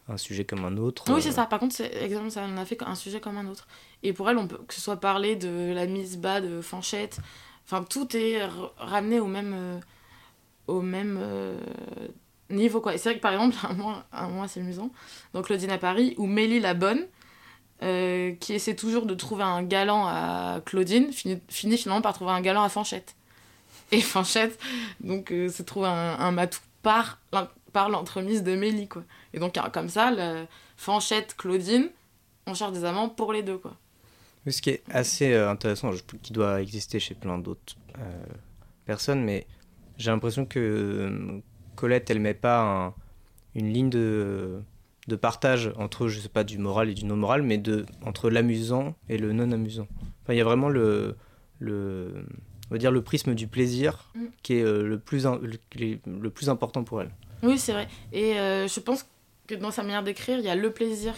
[0.08, 1.04] un sujet comme un autre.
[1.12, 1.46] Oui, c'est ça.
[1.46, 2.44] Par contre, c'est exactement ça.
[2.44, 3.66] Elle en a fait un sujet comme un autre.
[4.02, 7.18] Et pour elle, on peut, que ce soit parler de la mise bas de Fanchette,
[7.64, 8.44] enfin, tout est
[8.76, 9.80] ramené au même, euh,
[10.70, 11.58] au même euh,
[12.48, 12.94] niveau, quoi.
[12.94, 14.90] Et c'est vrai que, par exemple, un mois, un c'est amusant,
[15.34, 17.06] donc Claudine à Paris, où Mélie la bonne,
[17.82, 22.32] euh, qui essaie toujours de trouver un galant à Claudine, finit, finit, finalement par trouver
[22.32, 23.16] un galant à Fanchette.
[23.92, 24.58] Et Fanchette,
[25.00, 27.18] donc, se trouve un, un matou par,
[27.72, 29.02] par l'entremise de Mélie, quoi.
[29.34, 30.46] Et donc, comme ça, la
[30.76, 31.90] Fanchette, Claudine,
[32.46, 33.76] on cherche des amants pour les deux, quoi.
[34.48, 35.90] Ce qui est assez euh, intéressant,
[36.22, 38.24] qui doit exister chez plein d'autres euh,
[38.86, 39.46] personnes, mais
[40.00, 41.40] j'ai l'impression que euh,
[41.76, 42.94] Colette, elle met pas
[43.54, 44.60] une ligne de,
[45.08, 48.30] de, partage entre, je sais pas, du moral et du non moral, mais de, entre
[48.30, 49.86] l'amusant et le non amusant.
[50.22, 51.16] Enfin, il y a vraiment le,
[51.58, 52.24] le,
[52.70, 54.24] on va dire le prisme du plaisir mm.
[54.42, 57.10] qui est le plus, le, plus important pour elle.
[57.42, 57.88] Oui, c'est vrai.
[58.12, 59.06] Et je pense
[59.46, 61.14] que dans sa manière d'écrire, il y a le plaisir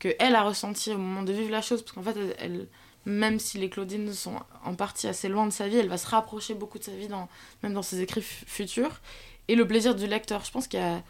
[0.00, 2.66] qu'elle a ressenti au moment de vivre la chose, parce qu'en fait, elle,
[3.06, 4.34] même si les Claudines sont
[4.64, 7.08] en partie assez loin de sa vie, elle va se rapprocher beaucoup de sa vie,
[7.08, 7.28] dans,
[7.62, 9.00] même dans ses écrits futurs.
[9.48, 11.02] Et le plaisir du lecteur, je pense qu'il y a...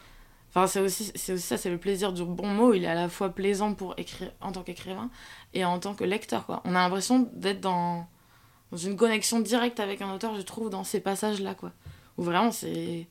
[0.49, 2.73] Enfin, c'est aussi, c'est aussi ça, c'est le plaisir du bon mot.
[2.73, 5.09] Il est à la fois plaisant pour écrire en tant qu'écrivain
[5.53, 6.45] et en tant que lecteur.
[6.45, 6.61] Quoi.
[6.63, 8.07] On a l'impression d'être dans,
[8.71, 11.53] dans une connexion directe avec un auteur, je trouve, dans ces passages-là.
[11.53, 11.73] Quoi.
[12.17, 13.07] Où vraiment, c'est...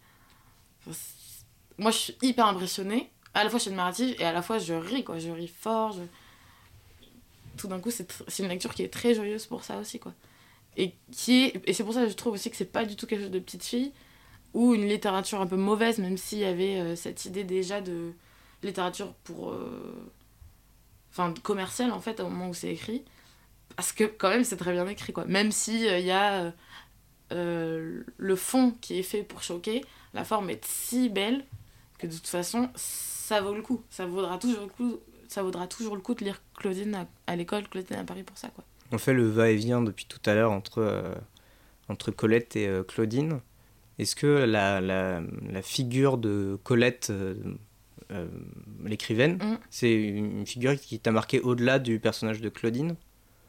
[1.78, 4.58] Moi, je suis hyper impressionnée à la fois c'est une narrative et à la fois
[4.58, 6.00] je ris quoi je ris fort je...
[7.56, 10.14] tout d'un coup c'est une lecture qui est très joyeuse pour ça aussi quoi.
[10.76, 11.62] Et qui est...
[11.68, 13.30] et c'est pour ça que je trouve aussi que c'est pas du tout quelque chose
[13.30, 13.92] de petite fille
[14.54, 18.12] ou une littérature un peu mauvaise même s'il y avait euh, cette idée déjà de
[18.62, 20.10] littérature pour euh...
[21.10, 23.04] enfin commerciale en fait au moment où c'est écrit.
[23.76, 25.24] Parce que quand même c'est très bien écrit quoi.
[25.26, 26.52] Même si il euh, y a
[27.30, 29.82] le fond qui est fait pour choquer
[30.14, 31.44] la forme est si belle
[31.98, 33.82] que de toute façon ça vaut le coup.
[33.90, 37.68] Ça vaudra toujours le coup, ça vaudra toujours le coup de lire Claudine à, l'école,
[37.68, 38.48] Claudine à Paris pour ça.
[38.48, 38.64] Quoi.
[38.92, 41.14] On fait le va-et-vient depuis tout à l'heure entre, euh,
[41.88, 43.40] entre Colette et euh, Claudine.
[43.98, 47.34] Est-ce que la, la, la, figure de Colette, euh,
[48.84, 49.58] l'écrivaine, mm.
[49.70, 52.96] c'est une figure qui t'a marqué au-delà du personnage de Claudine?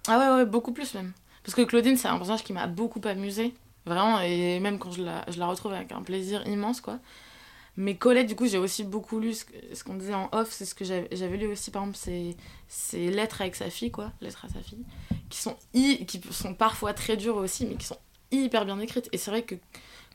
[0.08, 1.12] Ah ouais, ouais, beaucoup plus même.
[1.44, 3.54] Parce que Claudine, c'est un personnage qui m'a beaucoup amusé,
[3.86, 7.00] vraiment, et même quand je la, je la retrouve avec un plaisir immense, quoi.
[7.78, 10.74] Mais Colette, du coup, j'ai aussi beaucoup lu ce, qu'on disait en off, c'est ce
[10.74, 12.00] que j'avais lu aussi, par exemple,
[12.68, 14.84] c'est Lettres avec sa fille, quoi, Lettres à sa fille,
[15.30, 18.00] qui sont, qui sont parfois très dures aussi, mais qui sont
[18.32, 19.10] hyper bien écrites.
[19.12, 19.54] Et c'est vrai que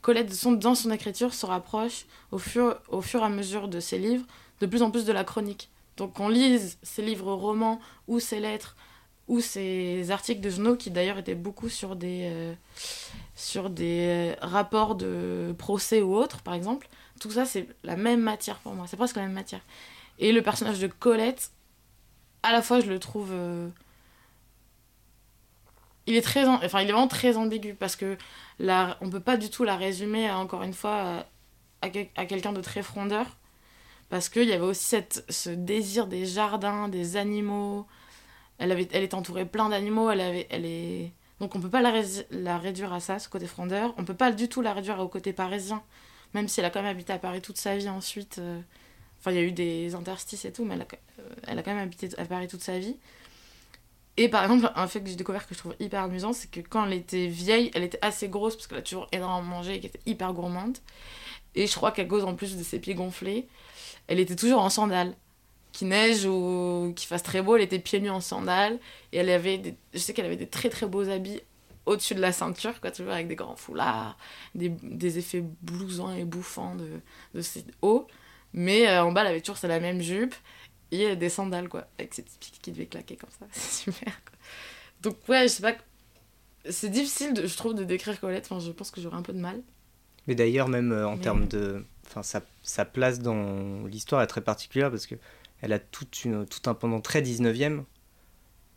[0.01, 3.97] Colette, dans son écriture, se rapproche au fur, au fur et à mesure de ses
[3.97, 4.25] livres,
[4.59, 5.69] de plus en plus de la chronique.
[5.95, 8.75] Donc qu'on lise ses livres romans ou ses lettres
[9.29, 12.53] ou ses articles de journaux qui d'ailleurs étaient beaucoup sur des, euh,
[13.35, 16.89] sur des rapports de procès ou autres, par exemple,
[17.19, 18.85] tout ça, c'est la même matière pour moi.
[18.87, 19.61] C'est presque la même matière.
[20.19, 21.51] Et le personnage de Colette,
[22.43, 23.29] à la fois, je le trouve.
[23.31, 23.69] Euh,
[26.05, 26.45] il est très.
[26.45, 28.17] Enfin, vraiment très ambigu parce que
[28.59, 28.97] la...
[29.01, 31.25] on peut pas du tout la résumer, encore une fois,
[31.81, 33.25] à, à quelqu'un de très frondeur.
[34.09, 35.25] Parce qu'il y avait aussi cette...
[35.29, 37.87] ce désir des jardins, des animaux.
[38.57, 38.87] Elle, avait...
[38.91, 40.09] elle est entourée plein d'animaux.
[40.11, 41.11] Elle, elle est.
[41.39, 41.93] Donc on peut pas la,
[42.31, 43.93] la réduire à ça, ce côté frondeur.
[43.97, 45.81] On peut pas du tout la réduire au côté parisien
[46.33, 48.37] même si elle a quand même habité à Paris toute sa vie ensuite.
[48.39, 48.59] Euh,
[49.19, 50.87] enfin, il y a eu des interstices et tout, mais elle a,
[51.19, 52.95] euh, elle a quand même habité à Paris toute sa vie.
[54.17, 56.59] Et par exemple, un fait que j'ai découvert que je trouve hyper amusant, c'est que
[56.59, 59.79] quand elle était vieille, elle était assez grosse parce qu'elle a toujours énormément mangé et
[59.79, 60.77] qu'elle était hyper gourmande.
[61.55, 63.47] Et je crois qu'à cause en plus de ses pieds gonflés,
[64.07, 65.15] elle était toujours en sandales.
[65.71, 68.77] Qu'il neige ou qu'il fasse très beau, elle était pieds nus en sandales.
[69.11, 71.41] Et elle je sais qu'elle avait des très très beaux habits
[71.85, 74.17] au-dessus de la ceinture, quoi, tu vois, avec des grands foulards,
[74.55, 76.87] des, des effets blousants et bouffants de,
[77.33, 78.07] de ses hauts.
[78.53, 80.35] Mais euh, en bas, elle avait toujours la même jupe
[80.91, 83.45] et des sandales, quoi, avec ses petits pieds qui devaient claquer comme ça.
[83.51, 84.37] C'est super, quoi.
[85.01, 85.75] Donc, ouais, je sais pas.
[86.69, 88.47] c'est difficile, de, je trouve, de décrire Colette.
[88.49, 89.61] Enfin, je pense que j'aurais un peu de mal.
[90.27, 91.85] Mais d'ailleurs, même euh, en Mais- termes de.
[92.05, 95.15] Enfin, sa, sa place dans l'histoire est très particulière parce que
[95.61, 97.83] elle a toute une, tout un pendant très 19e.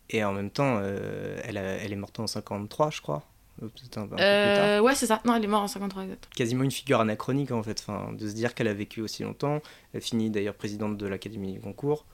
[0.09, 3.23] Et en même temps, euh, elle, a- elle est morte en 53, je crois.
[3.61, 4.17] Un, un tard.
[4.19, 5.19] Euh, ouais, c'est ça.
[5.25, 6.29] Non, elle est morte en 53 exact.
[6.35, 7.83] Quasiment une figure anachronique en fait.
[7.85, 9.59] Enfin, de se dire qu'elle a vécu aussi longtemps.
[9.93, 12.05] Elle finit d'ailleurs présidente de l'Académie du concours.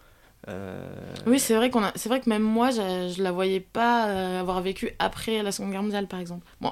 [0.48, 0.90] Euh,
[1.28, 4.08] Oui, c'est vrai qu'on a, c'est vrai que même moi, je, je la voyais pas
[4.10, 6.46] euh, avoir vécu après la Seconde Guerre mondiale, par exemple.
[6.62, 6.72] Bon,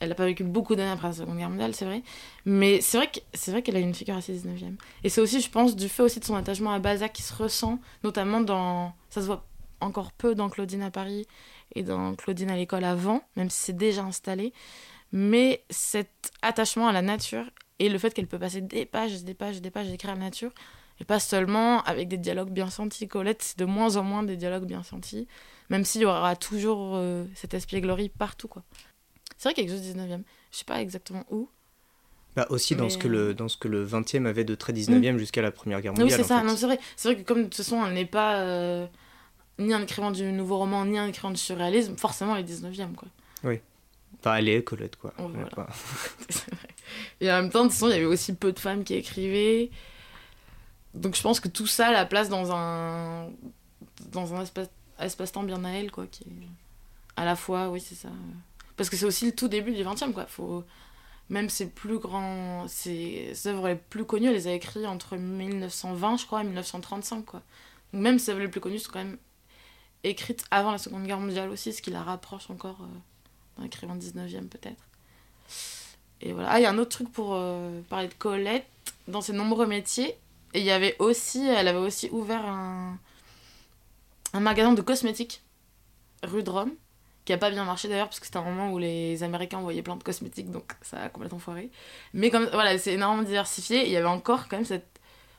[0.00, 2.02] elle a pas vécu beaucoup d'années après la Seconde Guerre mondiale, c'est vrai.
[2.44, 4.74] Mais c'est vrai que c'est vrai qu'elle a une figure assez 19e.
[5.02, 7.34] Et c'est aussi, je pense, du fait aussi de son attachement à Balzac qui se
[7.34, 9.44] ressent, notamment dans, ça se voit
[9.80, 11.26] encore peu dans Claudine à Paris
[11.74, 14.52] et dans Claudine à l'école avant, même si c'est déjà installé.
[15.12, 17.44] Mais cet attachement à la nature
[17.78, 20.20] et le fait qu'elle peut passer des pages des pages des pages à écrire la
[20.20, 20.50] nature,
[21.00, 23.06] et pas seulement avec des dialogues bien sentis.
[23.06, 25.28] Colette, c'est de moins en moins des dialogues bien sentis,
[25.70, 28.48] même s'il y aura toujours euh, cette espièglerie partout.
[28.48, 28.64] quoi.
[29.36, 30.22] C'est vrai qu'il y a quelque chose du 19e.
[30.50, 31.48] Je sais pas exactement où.
[32.34, 34.72] bah, aussi dans, Mais- ce que le, dans ce que le 20e avait de très
[34.72, 36.18] 19e jusqu'à la Première Guerre Non, oui, mondiale.
[36.18, 36.40] c'est en ça.
[36.40, 36.46] fait.
[36.48, 36.80] Non, c'est vrai.
[36.96, 38.86] C'est vrai que comme de toute façon, elle n'est pas euh,
[39.58, 42.94] ni un écrivain du nouveau roman, ni un écrivain du surréalisme, forcément, elle est 19e.
[42.94, 43.08] Quoi.
[44.20, 45.12] Enfin, elle est Colette, quoi.
[45.18, 45.46] Est voilà.
[45.48, 45.68] pas-
[46.28, 46.68] C'est vrai.
[47.20, 48.94] Et en même temps, de toute façon, il y avait aussi peu de femmes qui
[48.94, 49.70] écrivaient.
[50.94, 53.28] Donc je pense que tout ça la place dans un
[54.10, 56.48] dans un espace espace-temps bien à elle quoi qui est
[57.16, 58.08] à la fois oui c'est ça
[58.76, 60.64] parce que c'est aussi le tout début du 20e quoi faut
[61.28, 66.16] même ses plus grands ses œuvres les plus connues elle les a écrites entre 1920
[66.16, 67.42] je crois et 1935 quoi
[67.92, 69.18] donc même ses œuvres les plus connues sont quand même
[70.04, 72.78] écrites avant la seconde guerre mondiale aussi ce qui la rapproche encore
[73.56, 74.84] d'un écrivain 19e peut-être
[76.20, 76.50] et voilà.
[76.50, 78.66] Ah, il y a un autre truc pour euh, parler de Colette.
[79.06, 80.16] Dans ses nombreux métiers,
[80.52, 82.98] elle avait aussi ouvert un,
[84.34, 85.42] magasin de cosmétiques
[86.22, 86.72] rue de Rome,
[87.24, 89.82] qui a pas bien marché d'ailleurs, parce que c'était un moment où les Américains envoyaient
[89.82, 91.70] plein de cosmétiques, donc ça a complètement foiré.
[92.12, 94.86] Mais comme voilà, c'est énormément diversifié, il y avait encore quand même cette.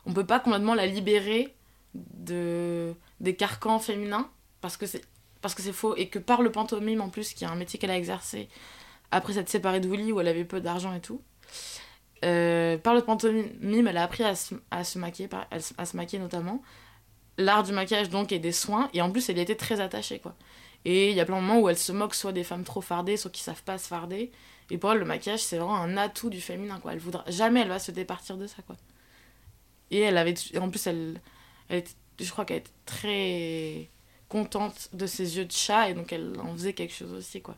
[0.05, 1.53] On peut pas complètement la libérer
[1.93, 4.29] de, des carcans féminins,
[4.61, 7.79] parce que c'est faux, et que par le pantomime en plus, qui est un métier
[7.79, 8.49] qu'elle a exercé,
[9.11, 11.21] après s'être séparée de Willy où elle avait peu d'argent et tout.
[12.25, 15.95] Euh, par le pantomime, elle a appris à se, à se maquiller, par- à se,
[15.95, 16.61] maquiller notamment.
[17.37, 20.19] L'art du maquillage donc et des soins, et en plus elle y était très attachée
[20.19, 20.35] quoi.
[20.85, 22.81] Et il y a plein de moments où elle se moque soit des femmes trop
[22.81, 24.31] fardées, soit qui savent pas se farder.
[24.69, 26.93] Et pour elle, le maquillage c'est vraiment un atout du féminin quoi.
[26.93, 28.75] Elle voudra jamais elle va se départir de ça quoi.
[29.91, 31.21] Et elle avait, en plus elle,
[31.69, 31.83] elle
[32.19, 33.89] je crois qu'elle était très
[34.29, 37.57] contente de ses yeux de chat et donc elle en faisait quelque chose aussi quoi.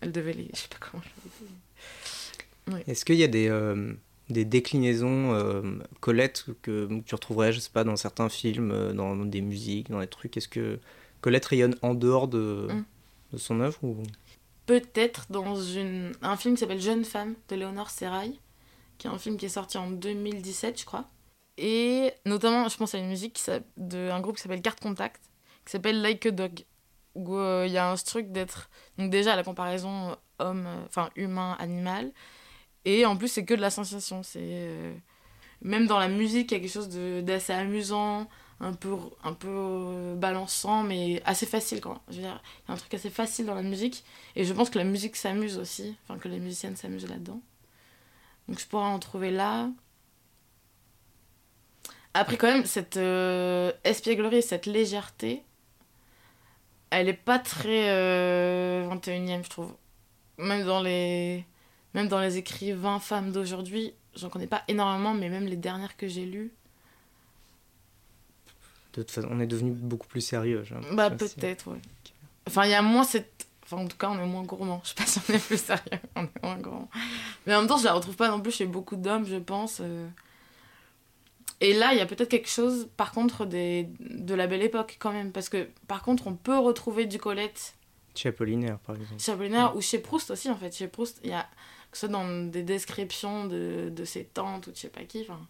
[0.00, 2.82] Elle devait les, je sais pas comment je dis.
[2.86, 3.92] Est-ce qu'il y a des, euh,
[4.28, 5.62] des déclinaisons euh,
[6.00, 10.00] Colette que, tu retrouverais, je sais pas, dans certains films, euh, dans, des musiques, dans
[10.00, 10.36] des trucs?
[10.36, 10.78] Est-ce que
[11.20, 12.84] Colette rayonne en dehors de, Mm.
[13.32, 14.02] de son œuvre ou...
[14.66, 18.38] peut-être dans une, un film qui s'appelle Jeune femme de Léonore Serrail,
[18.98, 21.08] qui est un film qui est sorti en 2017, je crois.
[21.58, 23.40] Et notamment, je pense à une musique
[23.76, 25.22] d'un groupe qui s'appelle Carte Contact,
[25.66, 26.64] qui s'appelle Like a Dog,
[27.14, 28.70] où euh, il y a un truc d'être.
[28.98, 32.12] Donc, déjà, la comparaison euh, homme, euh, enfin humain-animal.
[32.84, 34.22] Et en plus, c'est que de la sensation.
[34.22, 34.70] C'est.
[35.62, 36.88] Même dans la musique, il y a quelque chose
[37.24, 38.28] d'assez amusant,
[38.60, 38.94] un peu,
[39.24, 41.80] un peu balançant, mais assez facile.
[41.80, 42.00] Quoi.
[42.08, 44.04] Je veux dire, il y a un truc assez facile dans la musique.
[44.36, 47.40] Et je pense que la musique s'amuse aussi, enfin que les musiciennes s'amusent là-dedans.
[48.48, 49.70] Donc je pourrais en trouver là.
[52.14, 52.98] Après, quand même, cette
[53.84, 55.42] espièglerie, cette légèreté,
[56.90, 59.74] elle est pas très euh, 21e, je trouve.
[60.38, 61.44] Même dans les,
[61.94, 66.08] même dans les écrivains femmes d'aujourd'hui, j'en connais pas énormément, mais même les dernières que
[66.08, 66.52] j'ai lues,
[68.94, 70.64] De toute façon, on est devenu beaucoup plus sérieux.
[70.92, 71.80] bah peut-être, ouais.
[72.46, 73.46] Enfin, il y a moins cette.
[73.64, 74.80] Enfin, en tout cas, on est moins gourmand.
[74.84, 75.82] Je sais pas si on est plus sérieux,
[76.16, 76.88] on est moins gourmand.
[77.46, 79.78] Mais en même temps, je la retrouve pas non plus chez beaucoup d'hommes, je pense.
[79.80, 80.06] euh.
[81.60, 83.88] Et là, il y a peut-être quelque chose, par contre, des...
[84.00, 85.32] de la belle époque, quand même.
[85.32, 87.74] Parce que, par contre, on peut retrouver du Colette
[88.14, 89.20] Chez Apollinaire, par exemple.
[89.22, 90.74] chez Apollinaire ou chez Proust aussi, en fait.
[90.74, 91.46] Chez Proust, il y a.
[91.90, 95.04] Que ce soit dans des descriptions de, de ses tantes ou de je sais pas
[95.04, 95.40] qui, enfin.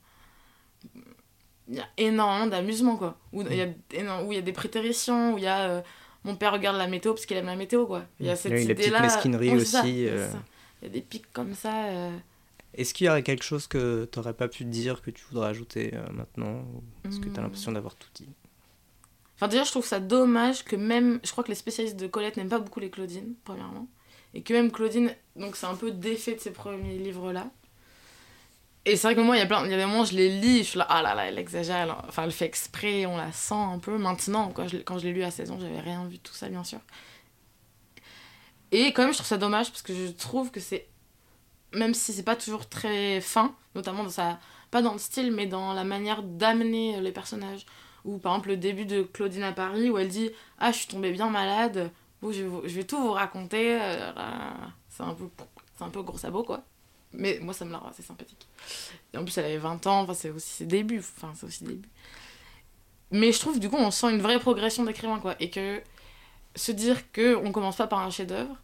[1.68, 3.18] Il y a énormément d'amusement, quoi.
[3.32, 5.68] Où il y, a il y a des prétéritions, où il y a.
[5.70, 5.82] euh,
[6.22, 8.04] mon père regarde la météo parce qu'il aime la météo, quoi.
[8.20, 9.00] Il y a cette la petite idée-là.
[9.02, 10.28] mesquinerie Ouais, c'est ça, aussi, c'est euh.
[10.82, 11.86] Il y a des pics comme ça.
[11.86, 12.16] euh.
[12.76, 15.48] Est-ce qu'il y aurait quelque chose que tu n'aurais pas pu dire que tu voudrais
[15.48, 17.44] ajouter euh, maintenant ou Est-ce que tu as Hmm.
[17.44, 18.28] l'impression d'avoir tout dit?
[19.36, 21.20] Enfin, déjà, je trouve ça dommage que même.
[21.24, 23.86] Je crois que les spécialistes de Colette n'aiment pas beaucoup les Claudines, premièrement.
[24.34, 27.50] Et que même Claudine, donc c'est un peu défait de ces premiers livres-là.
[28.84, 29.64] Et c'est vrai que moi, il y a plein.
[29.64, 31.38] Il y a des moments, je les lis, je suis là, ah là là, elle
[31.38, 31.76] exagère.
[31.76, 33.98] elle- Enfin, elle fait exprès, on la sent un peu.
[33.98, 36.22] Maintenant, quand je, l'ai- quand je l'ai lu à 16 ans, j'avais rien vu de
[36.22, 36.78] tout ça, bien sûr.
[38.72, 40.88] Et quand même, je trouve ça dommage parce que je trouve que c'est.
[41.72, 44.38] Même si c'est pas toujours très fin, notamment dans sa.
[44.70, 47.66] Pas dans le style, mais dans la manière d'amener les personnages.
[48.04, 50.86] Ou par exemple, le début de Claudine à Paris où elle dit Ah, je suis
[50.88, 51.90] tombée bien malade,
[52.22, 53.78] bon, je, vais, tout vous raconter.
[53.80, 54.12] euh,
[54.88, 55.28] C'est un, peu,
[55.76, 56.62] c'est un peu gros sabot, quoi.
[57.12, 58.46] Mais moi, ça me l'a assez sympathique.
[59.12, 60.98] Et en plus, elle avait 20 ans, enfin, c'est aussi ses débuts.
[60.98, 61.88] Enfin, c'est aussi ses débuts.
[63.10, 65.36] Mais je trouve, du coup, on sent une vraie progression d'écrivain, quoi.
[65.40, 65.80] Et que
[66.54, 68.56] se dire que on commence pas par un chef-d'œuvre,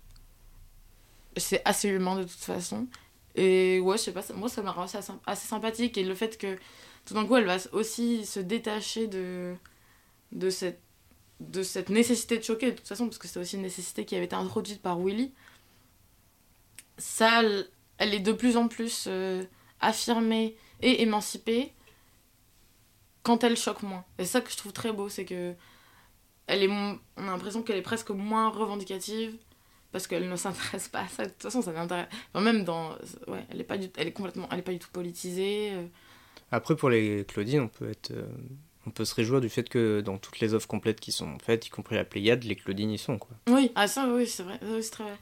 [1.36, 2.86] c'est assez humain de toute façon.
[3.34, 4.92] Et ouais, je sais pas, moi, ça m'a rendu
[5.26, 5.96] assez, sympathique.
[5.98, 6.58] Et le fait que
[7.04, 9.56] tout d'un coup, elle va aussi se détacher de,
[10.50, 14.26] cette, nécessité de choquer, de toute façon, parce que c'est aussi une nécessité qui avait
[14.26, 15.32] été introduite par Willy.
[16.98, 19.44] Ça, elle- est de plus en plus euh,
[19.80, 21.72] affirmée et émancipée
[23.22, 24.04] quand elle choque moins.
[24.18, 25.54] Et ça que je trouve très beau, c'est que
[26.48, 29.38] elle est, on a l'impression qu'elle est presque moins revendicative
[29.92, 31.24] parce qu'elle ne s'intéresse pas à ça.
[31.24, 32.08] De toute façon, ça l'intéresse.
[32.34, 32.90] Enfin, même dans,
[33.28, 35.70] ouais, elle est pas du, elle est complètement, elle est pas du tout politisée.
[35.72, 35.86] euh.
[36.50, 38.10] Après, pour les Claudine, on peut être.
[38.10, 38.24] euh,
[38.84, 41.66] on peut se réjouir du fait que dans toutes les offres complètes qui sont faites,
[41.66, 43.30] y compris la Pléiade, les Claudine y sont, quoi.
[43.48, 45.16] Oui, ah ça, oui, c'est vrai, oui, c'est très vrai.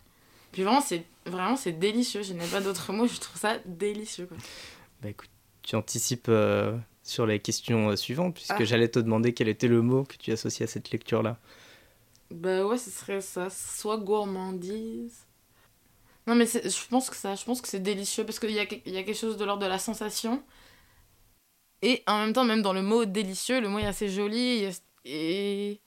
[0.50, 2.22] Puis vraiment, c'est vraiment, c'est délicieux.
[2.22, 3.06] Je n'ai pas d'autres mots.
[3.06, 4.26] Je trouve ça délicieux.
[4.26, 4.36] Quoi.
[5.02, 5.28] Bah écoute,
[5.62, 8.64] tu anticipes euh, sur les questions euh, suivantes, puisque Ah.
[8.64, 11.38] j'allais te demander quel était le mot que tu associes à cette lecture-là.
[12.30, 13.50] Bah ouais, ce serait ça.
[13.50, 15.26] Soit gourmandise.
[16.26, 18.62] Non, mais je pense que ça, je pense que c'est délicieux parce qu'il y a,
[18.62, 20.42] y a quelque chose de l'ordre de la sensation.
[21.82, 24.68] Et en même temps, même dans le mot délicieux, le mot est assez joli.
[25.04, 25.80] Et.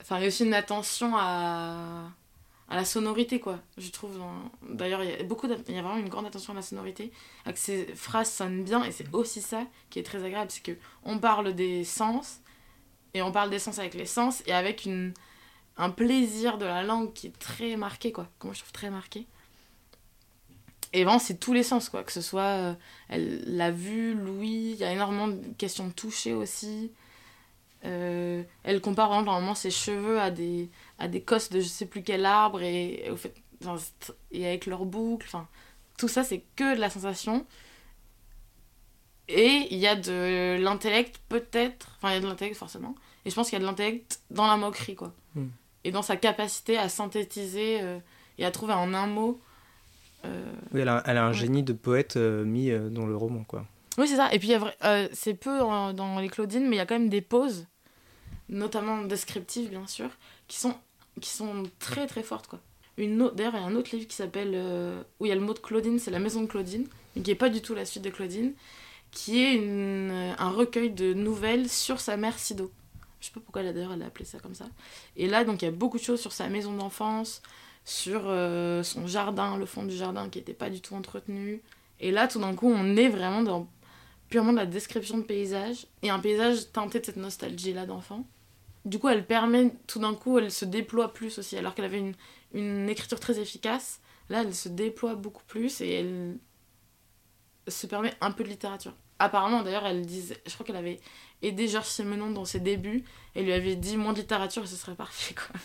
[0.00, 2.10] Enfin, il y a aussi une attention à,
[2.68, 3.60] à la sonorité, quoi.
[3.78, 4.18] Je trouve.
[4.68, 5.18] D'ailleurs, il y a
[5.68, 7.12] il y a vraiment une grande attention à la sonorité,
[7.44, 8.84] à que ces phrases sonnent bien.
[8.84, 12.40] Et c'est aussi ça qui est très agréable, c'est que on parle des sens,
[13.14, 15.12] et on parle des sens avec les sens, et avec une,
[15.76, 18.28] un plaisir de la langue qui est très marqué, quoi.
[18.44, 19.26] Moi, je trouve très marqué.
[20.92, 22.04] Et vraiment, c'est tous les sens, quoi.
[22.04, 22.74] Que ce soit euh,
[23.08, 26.92] elle, la vue, l'ouïe, il y a énormément de questions de toucher aussi.
[27.84, 31.86] Euh, elle compare, par exemple, ses cheveux à des, à des cosses de je sais
[31.86, 33.34] plus quel arbre et, et au fait,
[34.30, 35.28] et avec leurs boucles.
[35.98, 37.46] Tout ça, c'est que de la sensation.
[39.28, 41.88] Et il y a de l'intellect, peut-être.
[41.96, 42.94] Enfin, il y a de l'intellect, forcément.
[43.24, 45.12] Et je pense qu'il y a de l'intellect dans la moquerie, quoi.
[45.34, 45.46] Hmm.
[45.84, 47.98] Et dans sa capacité à synthétiser euh,
[48.38, 49.40] et à trouver en un mot.
[50.24, 51.34] euh, Oui, elle a, elle a un Ouais.
[51.34, 53.64] génie de poète euh, mis dans le roman, quoi.
[53.98, 54.32] Oui, c'est ça.
[54.32, 54.52] Et puis,
[55.12, 57.66] c'est peu dans les Claudines, mais il y a quand même des pauses,
[58.48, 60.08] notamment descriptives, bien sûr,
[60.48, 60.74] qui sont,
[61.20, 62.46] qui sont très très fortes.
[62.46, 62.58] Quoi.
[62.96, 64.54] Une autre, d'ailleurs, il y a un autre livre qui s'appelle.
[65.20, 67.30] où il y a le mot de Claudine, c'est La Maison de Claudine, mais qui
[67.30, 68.52] n'est pas du tout la suite de Claudine,
[69.12, 72.72] qui est euh, un recueil de nouvelles sur sa mère Sido.
[73.20, 74.66] Je sais pas pourquoi d'ailleurs elle a appelé ça comme ça.
[75.16, 77.40] Et là, donc, il y a beaucoup de choses sur sa maison d'enfance,
[77.84, 81.62] sur euh, son jardin, le fond du jardin qui n'était pas du tout entretenu.
[82.00, 83.68] Et là, tout d'un coup, on est vraiment dans
[84.28, 88.26] purement de la description de paysage et un paysage teinté de cette nostalgie là d'enfant.
[88.84, 91.98] Du coup, elle permet, tout d'un coup, elle se déploie plus aussi, alors qu'elle avait
[91.98, 92.14] une,
[92.54, 94.00] une écriture très efficace.
[94.30, 96.38] Là, elle se déploie beaucoup plus et elle
[97.68, 98.94] se permet un peu de littérature.
[99.18, 101.00] Apparemment, d'ailleurs, elle disait, je crois qu'elle avait
[101.42, 103.04] aidé Georges Simenon dans ses débuts
[103.34, 105.60] et lui avait dit moins de littérature et ce serait parfait, quoi.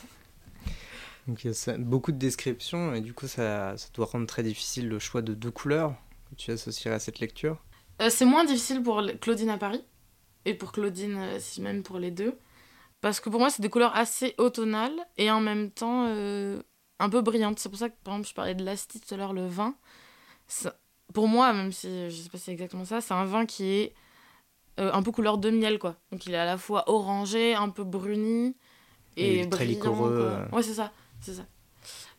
[1.28, 4.28] Donc il y a ça- beaucoup de descriptions, et du coup, ça, ça doit rendre
[4.28, 5.96] très difficile le choix de deux couleurs
[6.30, 7.58] que tu associerais à cette lecture.
[8.02, 9.84] Euh, c'est moins difficile pour Claudine à Paris
[10.46, 12.38] et pour Claudine, euh, si même pour les deux.
[13.02, 16.62] Parce que pour moi, c'est des couleurs assez automnales et en même temps euh,
[17.00, 17.60] un peu brillantes.
[17.60, 19.76] C'est pour ça que, par exemple, je parlais de l'Asti tout à l'heure, le vin.
[20.48, 20.80] Ça-
[21.14, 23.66] pour moi, même si je sais pas si c'est exactement ça, c'est un vin qui
[23.66, 23.94] est
[24.80, 25.96] euh, un peu couleur de miel, quoi.
[26.12, 28.56] Donc il est à la fois orangé, un peu bruni
[29.16, 30.46] Et et, très liquoreux, euh.
[30.56, 31.46] Ouais, c'est ça, c'est ça.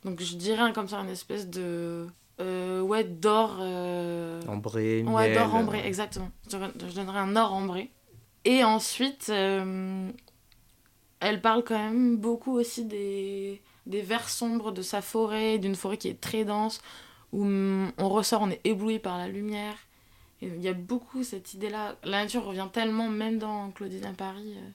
[0.05, 2.07] Donc je dirais comme ça une espèce de
[2.41, 3.59] euh, ouais d'or.
[3.61, 5.15] euh, Ambré, miel.
[5.15, 6.31] Ouais, d'or ambré, exactement.
[6.47, 7.91] Je donnerais- je donnerais un or ambré.
[8.45, 9.31] Et ensuite,
[11.21, 15.97] elle parle quand même beaucoup aussi des, des vers sombres de sa forêt, d'une forêt
[15.99, 16.81] qui est très dense,
[17.33, 19.77] où hum, on ressort, on est ébloui par la lumière.
[20.41, 21.97] Il y a beaucoup cette idée-là.
[22.05, 24.69] La nature revient tellement, même dans Claudine à Paris, euh,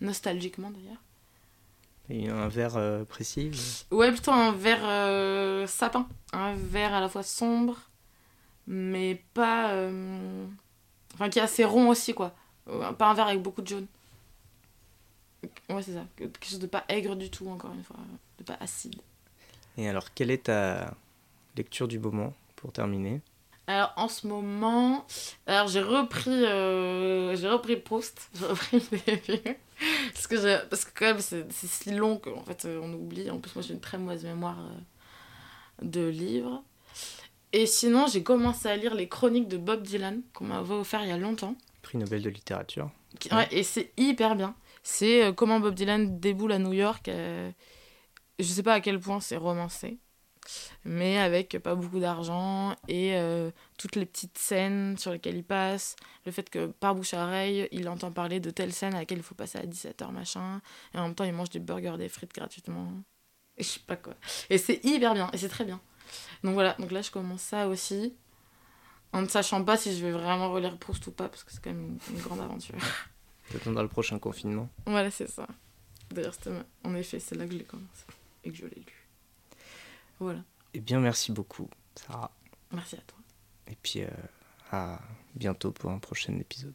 [0.00, 1.02] nostalgiquement d'ailleurs.
[2.08, 3.50] Et un verre euh, précis.
[3.90, 6.06] mais- Ouais, plutôt un vert euh, sapin.
[6.32, 7.76] Un vert à la fois sombre,
[8.68, 9.70] mais pas.
[9.72, 10.46] euh,
[11.14, 12.34] Enfin, qui est assez rond aussi, quoi.
[12.68, 13.86] Euh, Pas un vert avec beaucoup de jaune.
[15.70, 16.04] Ouais, c'est ça.
[16.16, 17.96] Quelque chose de pas aigre du tout, encore une fois.
[18.38, 19.00] De pas acide.
[19.78, 20.94] Et alors, quelle est ta
[21.56, 23.20] lecture du moment, pour terminer
[23.66, 25.06] Alors en ce moment,
[25.46, 29.56] alors j'ai repris, euh, j'ai repris Proust, j'ai repris le début.
[30.12, 32.92] parce que j'ai- parce que quand même c'est c'est si long qu'en fait euh, on
[32.92, 33.30] oublie.
[33.30, 34.78] En plus moi j'ai une très mauvaise mémoire euh,
[35.82, 36.62] de livres.
[37.52, 41.08] Et sinon j'ai commencé à lire les chroniques de Bob Dylan qu'on m'avait offert il
[41.08, 41.54] y a longtemps.
[41.82, 42.90] Prix Nobel de littérature.
[43.20, 44.54] Qui- ouais, et c'est hyper bien.
[44.82, 47.08] C'est euh, comment Bob Dylan déboule à New York.
[47.08, 47.50] euh,
[48.38, 49.98] je sais pas à quel point c'est romancé,
[50.84, 55.96] mais avec pas beaucoup d'argent et euh, toutes les petites scènes sur lesquelles il passe.
[56.24, 59.18] Le fait que par bouche à oreille, il entend parler de telle scène à laquelle
[59.18, 60.60] il faut passer à 17h, machin.
[60.94, 62.92] Et en même temps, il mange des burgers, des frites gratuitement.
[63.56, 64.14] Et je sais pas quoi.
[64.50, 65.80] Et c'est hyper bien, et c'est très bien.
[66.44, 68.14] Donc voilà, donc là je commence ça aussi.
[69.12, 71.62] En ne sachant pas si je vais vraiment relire Proust ou pas, parce que c'est
[71.62, 72.74] quand même une- une grande aventure.
[73.50, 74.68] T'attendras le prochain confinement.
[74.86, 75.46] Voilà, c'est ça.
[76.10, 76.34] D'ailleurs,
[76.84, 78.04] en effet, c'est là que je l'ai commencé
[78.44, 79.05] et que je l'ai lu.
[80.18, 80.40] Voilà.
[80.74, 82.30] Eh bien, merci beaucoup, Sarah.
[82.72, 83.18] Merci à toi.
[83.68, 84.08] Et puis, euh,
[84.72, 85.00] à
[85.34, 86.74] bientôt pour un prochain épisode.